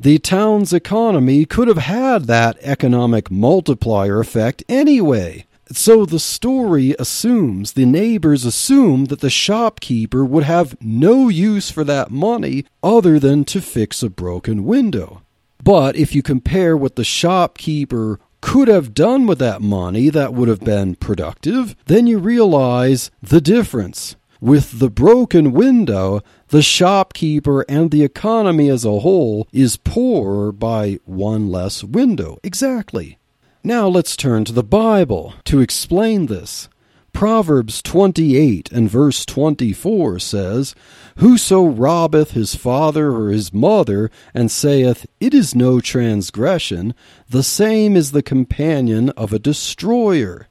The 0.00 0.18
town's 0.18 0.72
economy 0.72 1.44
could 1.46 1.68
have 1.68 1.78
had 1.78 2.24
that 2.24 2.58
economic 2.60 3.30
multiplier 3.30 4.18
effect 4.18 4.64
anyway. 4.68 5.46
So 5.74 6.04
the 6.04 6.18
story 6.20 6.94
assumes, 6.98 7.72
the 7.72 7.86
neighbors 7.86 8.44
assume 8.44 9.06
that 9.06 9.20
the 9.20 9.30
shopkeeper 9.30 10.24
would 10.24 10.44
have 10.44 10.76
no 10.80 11.28
use 11.28 11.70
for 11.70 11.82
that 11.84 12.10
money 12.10 12.66
other 12.82 13.18
than 13.18 13.44
to 13.46 13.60
fix 13.60 14.02
a 14.02 14.10
broken 14.10 14.64
window. 14.64 15.22
But 15.64 15.96
if 15.96 16.14
you 16.14 16.22
compare 16.22 16.76
what 16.76 16.96
the 16.96 17.04
shopkeeper 17.04 18.20
could 18.40 18.68
have 18.68 18.92
done 18.92 19.26
with 19.26 19.38
that 19.38 19.62
money 19.62 20.10
that 20.10 20.34
would 20.34 20.48
have 20.48 20.60
been 20.60 20.96
productive, 20.96 21.74
then 21.86 22.06
you 22.06 22.18
realize 22.18 23.10
the 23.22 23.40
difference. 23.40 24.16
With 24.40 24.80
the 24.80 24.90
broken 24.90 25.52
window, 25.52 26.20
the 26.48 26.62
shopkeeper 26.62 27.64
and 27.68 27.90
the 27.90 28.02
economy 28.02 28.68
as 28.68 28.84
a 28.84 28.98
whole 28.98 29.46
is 29.52 29.76
poorer 29.76 30.50
by 30.50 30.98
one 31.04 31.48
less 31.48 31.84
window. 31.84 32.40
Exactly. 32.42 33.18
Now 33.64 33.86
let's 33.86 34.16
turn 34.16 34.44
to 34.46 34.52
the 34.52 34.64
Bible 34.64 35.34
to 35.44 35.60
explain 35.60 36.26
this. 36.26 36.68
Proverbs 37.12 37.80
28 37.80 38.72
and 38.72 38.90
verse 38.90 39.24
24 39.24 40.18
says, 40.18 40.74
Whoso 41.18 41.64
robbeth 41.66 42.32
his 42.32 42.56
father 42.56 43.12
or 43.12 43.30
his 43.30 43.52
mother, 43.52 44.10
and 44.34 44.50
saith, 44.50 45.06
It 45.20 45.32
is 45.32 45.54
no 45.54 45.78
transgression, 45.78 46.92
the 47.30 47.44
same 47.44 47.96
is 47.96 48.10
the 48.10 48.22
companion 48.22 49.10
of 49.10 49.32
a 49.32 49.38
destroyer. 49.38 50.48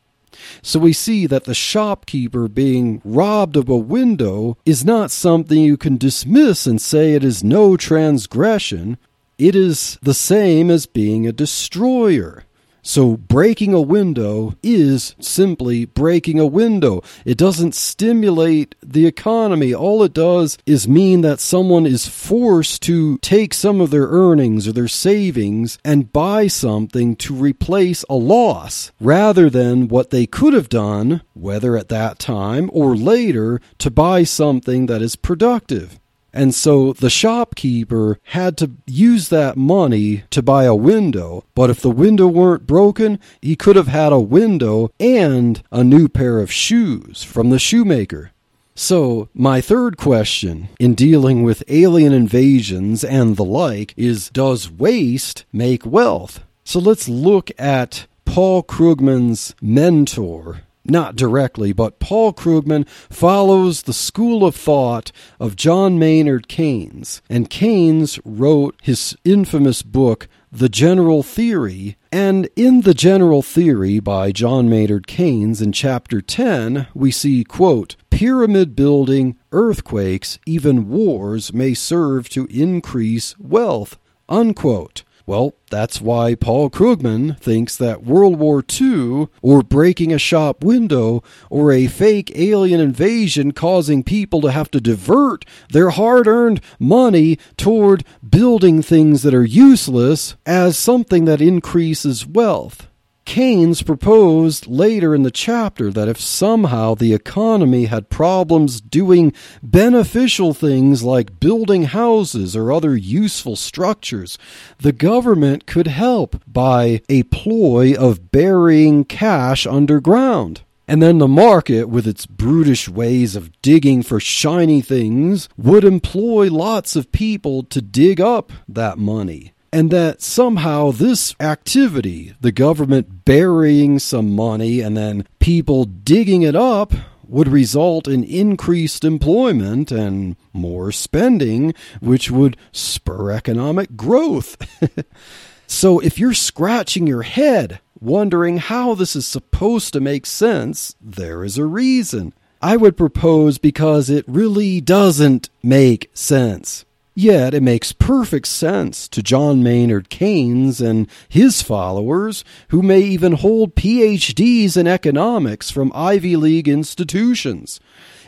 So 0.62 0.80
we 0.80 0.94
see 0.94 1.28
that 1.28 1.44
the 1.44 1.54
shopkeeper 1.54 2.48
being 2.48 3.02
robbed 3.04 3.58
of 3.58 3.68
a 3.68 3.76
window 3.76 4.58
is 4.66 4.86
not 4.86 5.12
something 5.12 5.60
you 5.60 5.76
can 5.76 5.98
dismiss 5.98 6.66
and 6.66 6.80
say 6.80 7.14
it 7.14 7.26
is 7.26 7.44
no 7.44 7.76
transgression. 7.76 8.98
It 9.38 9.54
is 9.54 10.00
the 10.02 10.14
same 10.14 10.72
as 10.72 10.86
being 10.86 11.28
a 11.28 11.34
destroyer. 11.34 12.46
So 12.82 13.16
breaking 13.18 13.74
a 13.74 13.82
window 13.82 14.56
is 14.64 15.16
simply 15.20 15.86
breaking 15.86 16.40
a 16.40 16.46
window. 16.46 17.04
It 17.26 17.38
doesn't 17.38 17.76
stimulate 17.76 18.76
the 18.84 19.06
economy. 19.06 19.74
All 19.74 20.04
it 20.04 20.14
does 20.14 20.58
is 20.66 20.88
mean 20.88 21.22
that 21.22 21.40
someone 21.40 21.86
is 21.86 22.08
forced 22.08 22.82
to 22.84 23.20
take 23.20 23.54
some 23.54 23.82
of 23.82 23.92
their 23.92 24.08
earnings 24.08 24.68
or 24.68 24.72
their 24.72 24.88
savings 24.88 25.78
and 25.86 26.12
buy 26.12 26.48
something 26.48 27.16
to 27.18 27.36
replace 27.36 28.04
a 28.10 28.16
loss 28.16 28.92
rather 29.00 29.50
than 29.50 29.88
what 29.88 30.10
they 30.10 30.26
could 30.26 30.54
have 30.54 30.70
done, 30.70 31.22
whether 31.34 31.78
at 31.78 31.90
that 31.90 32.18
time 32.18 32.70
or 32.74 32.96
later, 32.96 33.62
to 33.78 33.92
buy 33.92 34.24
something 34.24 34.88
that 34.88 35.02
is 35.02 35.16
productive. 35.16 36.01
And 36.34 36.56
so 36.56 36.94
the 36.94 37.10
shopkeeper 37.10 38.20
had 38.24 38.58
to 38.58 38.72
use 38.88 39.30
that 39.30 39.58
money 39.58 40.24
to 40.30 40.42
buy 40.42 40.64
a 40.64 40.76
window. 40.76 41.44
But 41.56 41.70
if 41.70 41.82
the 41.82 41.92
window 41.92 42.28
weren't 42.28 42.68
broken, 42.68 43.20
he 43.42 43.56
could 43.56 43.76
have 43.76 43.88
had 43.88 44.14
a 44.14 44.20
window 44.20 44.92
and 45.00 45.62
a 45.72 45.84
new 45.84 46.08
pair 46.08 46.40
of 46.40 46.52
shoes 46.52 47.24
from 47.24 47.50
the 47.50 47.60
shoemaker. 47.60 48.32
So, 48.74 49.28
my 49.34 49.60
third 49.60 49.98
question 49.98 50.70
in 50.80 50.96
dealing 50.96 51.44
with 51.44 51.64
alien 51.68 52.14
invasions 52.14 53.04
and 53.04 53.36
the 53.36 53.44
like 53.44 53.94
is 53.98 54.30
Does 54.30 54.72
waste 54.72 55.44
make 55.52 55.86
wealth? 55.86 56.44
So, 56.64 56.80
let's 56.80 57.10
look 57.10 57.52
at 57.60 58.08
Paul 58.24 58.64
Krugman's 58.64 59.54
mentor, 59.62 60.62
not 60.84 61.16
directly, 61.16 61.74
but 61.74 62.00
Paul 62.00 62.34
Krugman 62.34 62.88
follows 63.10 63.84
the 63.84 63.94
school 63.94 64.46
of 64.46 64.56
thought 64.56 65.12
of 65.40 65.56
John 65.56 66.00
Maynard 66.00 66.48
Keynes. 66.48 67.22
And 67.30 67.50
Keynes 67.50 68.20
wrote 68.26 68.76
his 68.82 69.16
infamous 69.24 69.84
book, 69.84 70.28
The 70.52 70.70
General 70.70 71.24
Theory. 71.24 71.98
And 72.12 72.50
in 72.56 72.82
The 72.82 72.94
General 72.94 73.42
Theory 73.42 74.00
by 74.00 74.32
John 74.32 74.70
Maynard 74.70 75.08
Keynes, 75.08 75.62
in 75.62 75.72
chapter 75.72 76.22
10, 76.22 76.88
we 76.94 77.12
see, 77.12 77.44
quote, 77.44 77.96
Pyramid 78.10 78.76
building, 78.76 79.38
earthquakes, 79.52 80.40
even 80.46 80.90
wars 80.90 81.54
may 81.54 81.74
serve 81.74 82.28
to 82.30 82.46
increase 82.48 83.38
wealth, 83.40 83.98
unquote. 84.28 85.04
Well, 85.32 85.54
that's 85.70 86.02
why 86.02 86.36
Paul 86.36 86.70
Krugman 86.70 87.40
thinks 87.40 87.78
that 87.78 88.04
World 88.04 88.38
War 88.38 88.62
II, 88.70 89.30
or 89.42 89.64
breaking 89.64 90.12
a 90.12 90.20
shop 90.20 90.62
window, 90.62 91.24
or 91.50 91.72
a 91.72 91.88
fake 91.88 92.34
alien 92.36 92.82
invasion 92.82 93.54
causing 93.54 94.04
people 94.04 94.42
to 94.42 94.52
have 94.52 94.70
to 94.72 94.82
divert 94.82 95.46
their 95.70 95.92
hard 95.92 96.28
earned 96.28 96.60
money 96.80 97.40
toward 97.56 98.04
building 98.30 98.82
things 98.82 99.24
that 99.24 99.34
are 99.34 99.46
useless 99.46 100.36
as 100.46 100.78
something 100.78 101.24
that 101.24 101.40
increases 101.40 102.28
wealth. 102.28 102.91
Keynes 103.26 103.82
proposed 103.82 104.68
later 104.68 105.14
in 105.16 105.24
the 105.24 105.32
chapter 105.32 105.92
that 105.92 106.08
if 106.08 106.20
somehow 106.20 106.96
the 106.96 107.14
economy 107.14 107.86
had 107.86 108.10
problems 108.10 108.82
doing 108.82 109.34
beneficial 109.62 110.54
things 110.54 111.04
like 111.04 111.40
building 111.40 111.84
houses 111.84 112.56
or 112.56 112.72
other 112.72 112.96
useful 112.96 113.56
structures, 113.56 114.38
the 114.80 114.92
government 114.92 115.66
could 115.66 115.88
help 115.88 116.42
by 116.48 117.02
a 117.10 117.24
ploy 117.24 117.94
of 117.94 118.32
burying 118.32 119.06
cash 119.06 119.66
underground. 119.66 120.62
And 120.88 121.02
then 121.02 121.20
the 121.20 121.28
market, 121.28 121.88
with 121.88 122.06
its 122.06 122.26
brutish 122.26 122.90
ways 122.90 123.36
of 123.38 123.62
digging 123.62 124.04
for 124.04 124.20
shiny 124.20 124.82
things, 124.82 125.48
would 125.58 125.86
employ 125.86 126.52
lots 126.52 126.98
of 126.98 127.12
people 127.14 127.64
to 127.64 127.82
dig 127.82 128.20
up 128.20 128.52
that 128.68 128.98
money 128.98 129.54
and 129.74 129.90
that 129.92 130.22
somehow 130.22 130.92
this 130.92 131.36
activity, 131.40 132.34
the 132.42 132.52
government 132.52 133.26
burying 133.26 134.00
some 134.00 134.36
money 134.36 134.82
and 134.82 134.98
then 134.98 135.26
people 135.40 135.86
digging 135.86 136.42
it 136.42 136.56
up, 136.56 136.94
would 137.32 137.48
result 137.48 138.10
in 138.10 138.26
increased 138.26 139.06
employment 139.06 139.90
and 139.90 140.36
more 140.52 140.92
spending, 140.92 141.74
which 142.02 142.30
would 142.30 142.58
spur 142.74 143.32
economic 143.32 143.96
growth. 143.96 144.58
so 145.68 146.00
if 146.00 146.20
you're 146.20 146.34
scratching 146.34 147.08
your 147.08 147.22
head 147.22 147.80
wondering 148.02 148.58
how 148.58 148.96
this 148.96 149.16
is 149.16 149.26
supposed 149.26 149.94
to 149.94 150.02
make 150.02 150.26
sense, 150.26 150.96
there 151.00 151.46
is 151.46 151.58
a 151.58 151.66
reason. 151.66 152.34
I 152.62 152.76
would 152.76 152.98
propose 152.98 153.58
because 153.58 154.10
it 154.10 154.26
really 154.28 154.82
doesn't 154.82 155.50
make 155.64 156.10
sense. 156.14 156.84
Yet 157.22 157.54
it 157.54 157.62
makes 157.62 157.92
perfect 157.92 158.48
sense 158.48 159.08
to 159.10 159.22
John 159.22 159.62
Maynard 159.62 160.10
Keynes 160.10 160.82
and 160.82 161.08
his 161.30 161.62
followers, 161.62 162.44
who 162.70 162.82
may 162.82 163.02
even 163.02 163.34
hold 163.34 163.76
PhDs 163.76 164.76
in 164.76 164.88
economics 164.88 165.70
from 165.70 165.92
Ivy 165.94 166.36
League 166.36 166.68
institutions. 166.68 167.80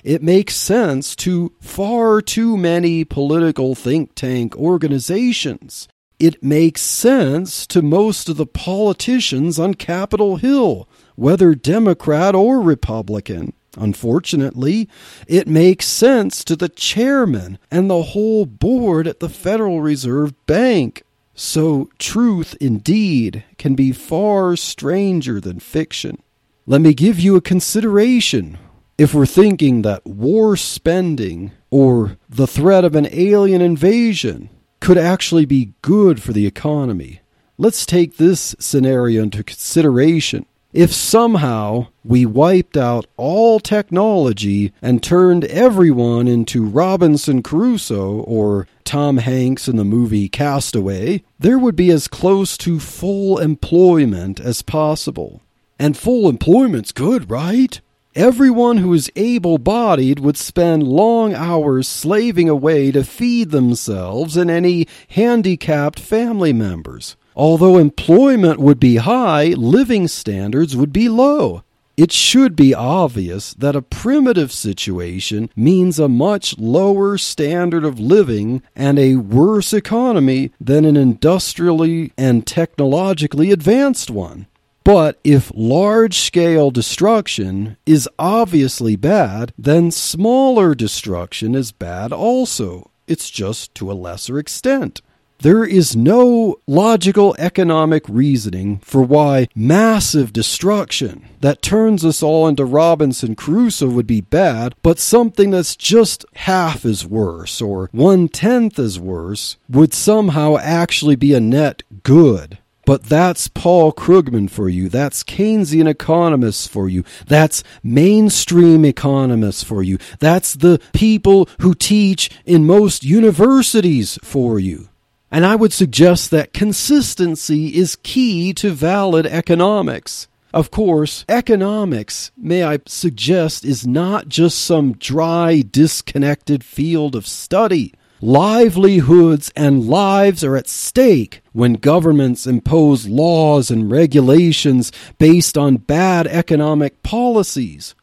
It 0.04 0.22
makes 0.22 0.56
sense 0.56 1.16
to 1.16 1.54
far 1.60 2.22
too 2.22 2.56
many 2.56 3.04
political 3.04 3.74
think 3.74 4.14
tank 4.14 4.56
organizations. 4.56 5.88
It 6.20 6.44
makes 6.44 6.82
sense 6.84 7.66
to 7.66 7.82
most 7.82 8.30
of 8.30 8.38
the 8.38 8.46
politicians 8.46 9.58
on 9.58 9.74
Capitol 9.74 10.36
Hill, 10.36 10.88
whether 11.16 11.56
Democrat 11.56 12.36
or 12.36 12.62
Republican. 12.62 13.54
Unfortunately, 13.78 14.88
it 15.28 15.48
makes 15.48 15.88
sense 15.88 16.44
to 16.44 16.56
the 16.56 16.70
chairman 16.70 17.58
and 17.72 17.90
the 17.90 18.04
whole 18.04 18.46
board 18.46 19.08
at 19.08 19.20
the 19.20 19.30
Federal 19.30 19.82
Reserve 19.82 20.34
Bank. 20.46 21.04
So, 21.34 21.90
truth 21.98 22.56
indeed 22.62 23.44
can 23.58 23.74
be 23.74 23.92
far 23.92 24.56
stranger 24.56 25.42
than 25.42 25.60
fiction. 25.60 26.22
Let 26.68 26.82
me 26.82 26.94
give 26.94 27.20
you 27.20 27.36
a 27.36 27.42
consideration. 27.42 28.60
If 28.98 29.16
we're 29.16 29.26
thinking 29.26 29.82
that 29.82 30.06
war 30.06 30.56
spending 30.56 31.52
or 31.72 32.18
the 32.30 32.46
threat 32.46 32.86
of 32.86 32.96
an 32.96 33.08
alien 33.12 33.62
invasion 33.62 34.50
could 34.80 34.98
actually 34.98 35.46
be 35.46 35.74
good 35.82 36.22
for 36.22 36.32
the 36.32 36.46
economy, 36.46 37.22
let's 37.58 37.88
take 37.88 38.18
this 38.18 38.56
scenario 38.60 39.24
into 39.24 39.44
consideration 39.44 40.46
if 40.74 40.92
somehow 40.92 41.88
we 42.04 42.26
wiped 42.26 42.76
out 42.76 43.06
all 43.16 43.60
technology 43.60 44.74
and 44.82 45.04
turned 45.04 45.46
everyone 45.46 46.28
into 46.28 46.66
Robinson 46.66 47.44
Crusoe 47.44 48.22
or 48.22 48.68
Tom 48.84 49.18
Hanks 49.18 49.68
in 49.68 49.78
the 49.78 49.86
movie 49.86 50.28
Castaway, 50.28 51.24
there 51.38 51.60
would 51.60 51.76
be 51.76 51.92
as 51.92 52.08
close 52.08 52.58
to 52.58 52.80
full 52.80 53.38
employment 53.38 54.40
as 54.40 54.64
possible. 54.64 55.42
And 55.78 55.96
full 55.96 56.28
employment's 56.28 56.92
good, 56.92 57.30
right? 57.30 57.80
Everyone 58.16 58.78
who 58.78 58.94
is 58.94 59.12
able 59.16 59.58
bodied 59.58 60.20
would 60.20 60.38
spend 60.38 60.84
long 60.84 61.34
hours 61.34 61.88
slaving 61.88 62.50
away 62.50 62.92
to 62.92 63.04
feed 63.04 63.52
themselves 63.52 64.38
and 64.38 64.50
any 64.50 64.88
handicapped 65.10 66.00
family 66.00 66.54
members. 66.54 67.16
Although 67.36 67.78
employment 67.78 68.60
would 68.60 68.80
be 68.80 68.98
high, 68.98 69.48
living 69.50 70.08
standards 70.08 70.76
would 70.76 70.94
be 70.94 71.10
low. 71.10 71.64
It 71.96 72.12
should 72.12 72.56
be 72.56 72.74
obvious 72.74 73.54
that 73.54 73.76
a 73.76 73.82
primitive 73.82 74.52
situation 74.52 75.52
means 75.56 76.00
a 76.00 76.10
much 76.10 76.58
lower 76.58 77.20
standard 77.20 77.86
of 77.86 78.00
living 78.00 78.64
and 78.76 78.98
a 78.98 79.18
worse 79.18 79.74
economy 79.74 80.52
than 80.60 80.86
an 80.86 80.98
industrially 80.98 82.12
and 82.18 82.48
technologically 82.48 83.52
advanced 83.52 84.10
one. 84.10 84.48
But 84.84 85.20
if 85.24 85.52
large 85.56 86.18
scale 86.18 86.72
destruction 86.72 87.78
is 87.86 88.10
obviously 88.18 88.96
bad, 88.96 89.54
then 89.58 89.92
smaller 89.92 90.74
destruction 90.76 91.54
is 91.54 91.72
bad 91.72 92.12
also. 92.12 92.90
It's 93.08 93.30
just 93.30 93.76
to 93.76 93.92
a 93.92 93.94
lesser 93.94 94.40
extent. 94.40 95.02
There 95.40 95.66
is 95.66 95.96
no 95.96 96.58
logical 96.68 97.36
economic 97.38 98.08
reasoning 98.08 98.78
for 98.80 99.02
why 99.02 99.48
massive 99.54 100.32
destruction 100.32 101.28
that 101.42 101.62
turns 101.62 102.06
us 102.06 102.24
all 102.24 102.48
into 102.48 102.64
Robinson 102.64 103.36
Crusoe 103.36 103.90
would 103.90 104.08
be 104.08 104.22
bad, 104.22 104.76
but 104.82 105.00
something 105.00 105.52
that's 105.52 105.76
just 105.76 106.26
half 106.36 106.86
as 106.86 107.06
worse 107.06 107.62
or 107.62 107.90
one 107.92 108.30
tenth 108.30 108.80
as 108.80 109.00
worse 109.00 109.58
would 109.70 109.94
somehow 109.94 110.58
actually 110.58 111.18
be 111.18 111.34
a 111.34 111.42
net 111.42 111.84
good. 112.04 112.60
But 112.86 113.04
that's 113.04 113.48
Paul 113.48 113.94
Krugman 113.94 114.50
for 114.50 114.68
you. 114.68 114.90
That's 114.90 115.24
Keynesian 115.24 115.88
economists 115.88 116.68
for 116.68 116.90
you. 116.90 117.04
That's 117.28 117.64
mainstream 117.82 118.84
economists 118.84 119.64
for 119.64 119.84
you. 119.84 119.98
That's 120.20 120.54
the 120.54 120.80
people 120.92 121.48
who 121.60 121.74
teach 121.74 122.30
in 122.46 122.66
most 122.66 123.04
universities 123.04 124.20
for 124.22 124.60
you. 124.60 124.90
And 125.34 125.48
I 125.48 125.56
would 125.56 125.74
suggest 125.74 126.30
that 126.30 126.54
consistency 126.54 127.76
is 127.76 127.98
key 128.04 128.54
to 128.54 128.70
valid 128.70 129.26
economics. 129.26 130.28
Of 130.54 130.70
course, 130.70 131.26
economics, 131.28 132.30
may 132.38 132.64
I 132.64 132.78
suggest, 132.86 133.66
is 133.66 133.88
not 133.88 134.30
just 134.30 134.60
some 134.60 134.94
dry, 134.94 135.64
disconnected 135.68 136.64
field 136.64 137.16
of 137.16 137.26
study. 137.26 137.96
Livelihoods 138.22 139.52
and 139.56 139.88
lives 139.88 140.44
are 140.44 140.56
at 140.56 140.70
stake 140.70 141.42
when 141.52 141.74
governments 141.74 142.46
impose 142.46 143.08
laws 143.08 143.72
and 143.72 143.90
regulations 143.90 144.92
based 145.18 145.58
on 145.58 145.78
bad 145.78 146.28
economic 146.28 147.02
policies. 147.02 147.96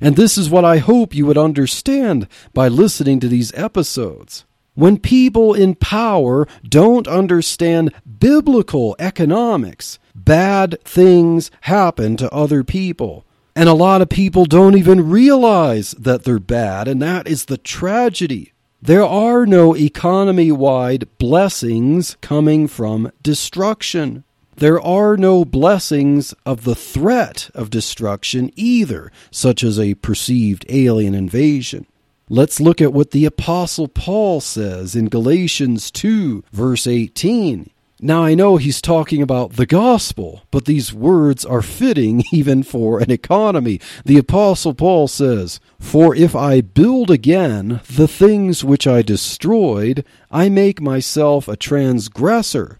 And 0.00 0.16
this 0.16 0.38
is 0.38 0.48
what 0.48 0.64
I 0.64 0.78
hope 0.78 1.14
you 1.14 1.26
would 1.26 1.36
understand 1.36 2.28
by 2.54 2.68
listening 2.68 3.20
to 3.20 3.28
these 3.28 3.52
episodes. 3.52 4.46
When 4.78 5.00
people 5.00 5.54
in 5.54 5.74
power 5.74 6.46
don't 6.62 7.08
understand 7.08 7.92
biblical 8.20 8.94
economics, 9.00 9.98
bad 10.14 10.80
things 10.84 11.50
happen 11.62 12.16
to 12.18 12.32
other 12.32 12.62
people. 12.62 13.26
And 13.56 13.68
a 13.68 13.72
lot 13.72 14.02
of 14.02 14.08
people 14.08 14.44
don't 14.44 14.78
even 14.78 15.10
realize 15.10 15.96
that 15.98 16.22
they're 16.22 16.38
bad, 16.38 16.86
and 16.86 17.02
that 17.02 17.26
is 17.26 17.46
the 17.46 17.58
tragedy. 17.58 18.52
There 18.80 19.02
are 19.04 19.46
no 19.46 19.74
economy 19.74 20.52
wide 20.52 21.08
blessings 21.18 22.16
coming 22.20 22.68
from 22.68 23.10
destruction. 23.20 24.22
There 24.54 24.80
are 24.80 25.16
no 25.16 25.44
blessings 25.44 26.34
of 26.46 26.62
the 26.62 26.76
threat 26.76 27.50
of 27.52 27.70
destruction 27.70 28.52
either, 28.54 29.10
such 29.32 29.64
as 29.64 29.76
a 29.80 29.94
perceived 29.94 30.64
alien 30.68 31.16
invasion. 31.16 31.86
Let's 32.30 32.60
look 32.60 32.82
at 32.82 32.92
what 32.92 33.12
the 33.12 33.24
Apostle 33.24 33.88
Paul 33.88 34.42
says 34.42 34.94
in 34.94 35.08
Galatians 35.08 35.90
2, 35.90 36.44
verse 36.52 36.86
18. 36.86 37.70
Now 38.02 38.22
I 38.22 38.34
know 38.34 38.58
he's 38.58 38.82
talking 38.82 39.22
about 39.22 39.54
the 39.54 39.64
gospel, 39.64 40.42
but 40.50 40.66
these 40.66 40.92
words 40.92 41.46
are 41.46 41.62
fitting 41.62 42.22
even 42.32 42.62
for 42.62 43.00
an 43.00 43.10
economy. 43.10 43.80
The 44.04 44.18
apostle 44.18 44.74
Paul 44.74 45.08
says, 45.08 45.58
For 45.80 46.14
if 46.14 46.36
I 46.36 46.60
build 46.60 47.10
again 47.10 47.80
the 47.90 48.06
things 48.06 48.62
which 48.62 48.86
I 48.86 49.00
destroyed, 49.00 50.04
I 50.30 50.50
make 50.50 50.82
myself 50.82 51.48
a 51.48 51.56
transgressor. 51.56 52.78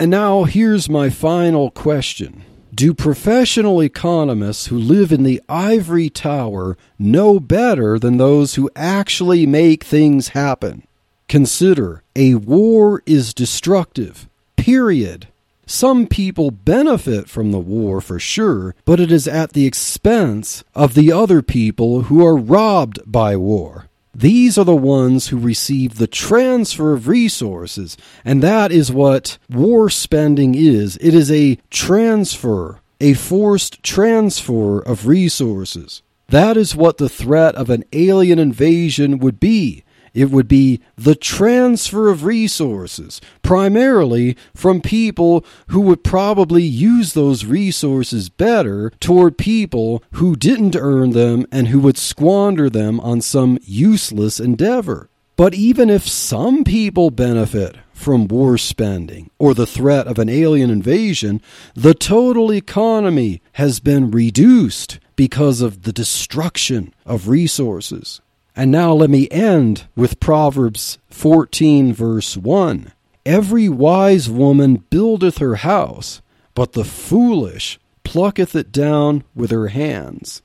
And 0.00 0.10
now 0.10 0.44
here's 0.44 0.88
my 0.88 1.10
final 1.10 1.70
question. 1.70 2.44
Do 2.76 2.92
professional 2.92 3.82
economists 3.82 4.66
who 4.66 4.76
live 4.76 5.10
in 5.10 5.22
the 5.22 5.40
ivory 5.48 6.10
tower 6.10 6.76
know 6.98 7.40
better 7.40 7.98
than 7.98 8.18
those 8.18 8.56
who 8.56 8.68
actually 8.76 9.46
make 9.46 9.82
things 9.82 10.28
happen? 10.28 10.86
Consider 11.26 12.02
a 12.14 12.34
war 12.34 13.02
is 13.06 13.32
destructive 13.32 14.28
period. 14.58 15.28
Some 15.64 16.06
people 16.06 16.50
benefit 16.50 17.30
from 17.30 17.50
the 17.50 17.58
war 17.58 18.02
for 18.02 18.18
sure, 18.18 18.74
but 18.84 19.00
it 19.00 19.10
is 19.10 19.26
at 19.26 19.54
the 19.54 19.64
expense 19.64 20.62
of 20.74 20.92
the 20.92 21.10
other 21.10 21.40
people 21.40 22.02
who 22.02 22.22
are 22.26 22.36
robbed 22.36 23.00
by 23.06 23.36
war. 23.36 23.85
These 24.18 24.56
are 24.56 24.64
the 24.64 24.74
ones 24.74 25.28
who 25.28 25.36
receive 25.36 25.96
the 25.96 26.06
transfer 26.06 26.94
of 26.94 27.06
resources, 27.06 27.98
and 28.24 28.42
that 28.42 28.72
is 28.72 28.90
what 28.90 29.36
war 29.50 29.90
spending 29.90 30.54
is. 30.54 30.96
It 31.02 31.12
is 31.12 31.30
a 31.30 31.58
transfer, 31.68 32.80
a 32.98 33.12
forced 33.12 33.82
transfer 33.82 34.80
of 34.80 35.06
resources. 35.06 36.00
That 36.28 36.56
is 36.56 36.74
what 36.74 36.96
the 36.96 37.10
threat 37.10 37.56
of 37.56 37.68
an 37.68 37.84
alien 37.92 38.38
invasion 38.38 39.18
would 39.18 39.38
be. 39.38 39.84
It 40.16 40.30
would 40.30 40.48
be 40.48 40.80
the 40.96 41.14
transfer 41.14 42.08
of 42.08 42.24
resources, 42.24 43.20
primarily 43.42 44.34
from 44.54 44.80
people 44.80 45.44
who 45.66 45.80
would 45.82 46.02
probably 46.02 46.62
use 46.62 47.12
those 47.12 47.44
resources 47.44 48.30
better 48.30 48.90
toward 48.98 49.36
people 49.36 50.02
who 50.12 50.34
didn't 50.34 50.74
earn 50.74 51.10
them 51.10 51.44
and 51.52 51.68
who 51.68 51.80
would 51.80 51.98
squander 51.98 52.70
them 52.70 52.98
on 53.00 53.20
some 53.20 53.58
useless 53.62 54.40
endeavor. 54.40 55.10
But 55.36 55.52
even 55.52 55.90
if 55.90 56.08
some 56.08 56.64
people 56.64 57.10
benefit 57.10 57.76
from 57.92 58.26
war 58.26 58.56
spending 58.56 59.28
or 59.38 59.52
the 59.52 59.66
threat 59.66 60.06
of 60.06 60.18
an 60.18 60.30
alien 60.30 60.70
invasion, 60.70 61.42
the 61.74 61.92
total 61.92 62.50
economy 62.50 63.42
has 63.52 63.80
been 63.80 64.10
reduced 64.10 64.98
because 65.14 65.60
of 65.60 65.82
the 65.82 65.92
destruction 65.92 66.94
of 67.04 67.28
resources. 67.28 68.22
And 68.56 68.70
now 68.70 68.94
let 68.94 69.10
me 69.10 69.28
end 69.30 69.86
with 69.94 70.18
Proverbs 70.18 70.98
14, 71.10 71.92
verse 71.92 72.38
1. 72.38 72.92
Every 73.26 73.68
wise 73.68 74.30
woman 74.30 74.84
buildeth 74.88 75.38
her 75.38 75.56
house, 75.56 76.22
but 76.54 76.72
the 76.72 76.84
foolish 76.84 77.78
plucketh 78.02 78.56
it 78.56 78.72
down 78.72 79.24
with 79.34 79.50
her 79.50 79.68
hands. 79.68 80.40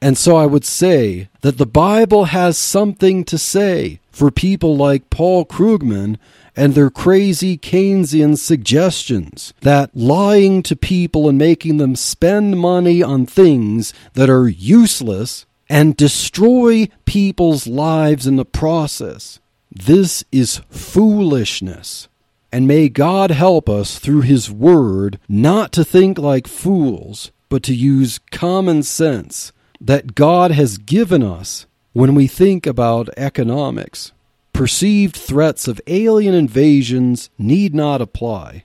And 0.00 0.18
so 0.18 0.34
I 0.34 0.46
would 0.46 0.64
say 0.64 1.28
that 1.42 1.58
the 1.58 1.66
Bible 1.66 2.24
has 2.24 2.58
something 2.58 3.22
to 3.24 3.38
say 3.38 4.00
for 4.10 4.32
people 4.32 4.76
like 4.76 5.10
Paul 5.10 5.44
Krugman 5.44 6.18
and 6.56 6.74
their 6.74 6.90
crazy 6.90 7.56
Keynesian 7.56 8.36
suggestions 8.36 9.54
that 9.60 9.96
lying 9.96 10.64
to 10.64 10.74
people 10.74 11.28
and 11.28 11.38
making 11.38 11.76
them 11.76 11.94
spend 11.94 12.58
money 12.58 13.00
on 13.00 13.26
things 13.26 13.94
that 14.14 14.28
are 14.28 14.48
useless 14.48 15.46
and 15.72 15.96
destroy 15.96 16.86
people's 17.06 17.66
lives 17.66 18.26
in 18.26 18.36
the 18.36 18.44
process. 18.44 19.40
This 19.70 20.22
is 20.30 20.60
foolishness. 20.68 22.08
And 22.52 22.68
may 22.68 22.90
God 22.90 23.30
help 23.30 23.70
us 23.70 23.98
through 23.98 24.20
His 24.20 24.50
Word 24.50 25.18
not 25.30 25.72
to 25.72 25.82
think 25.82 26.18
like 26.18 26.46
fools, 26.46 27.32
but 27.48 27.62
to 27.62 27.74
use 27.74 28.20
common 28.30 28.82
sense 28.82 29.50
that 29.80 30.14
God 30.14 30.50
has 30.50 30.76
given 30.76 31.22
us 31.22 31.64
when 31.94 32.14
we 32.14 32.26
think 32.26 32.66
about 32.66 33.08
economics. 33.16 34.12
Perceived 34.52 35.16
threats 35.16 35.66
of 35.66 35.80
alien 35.86 36.34
invasions 36.34 37.30
need 37.38 37.74
not 37.74 38.02
apply. 38.02 38.64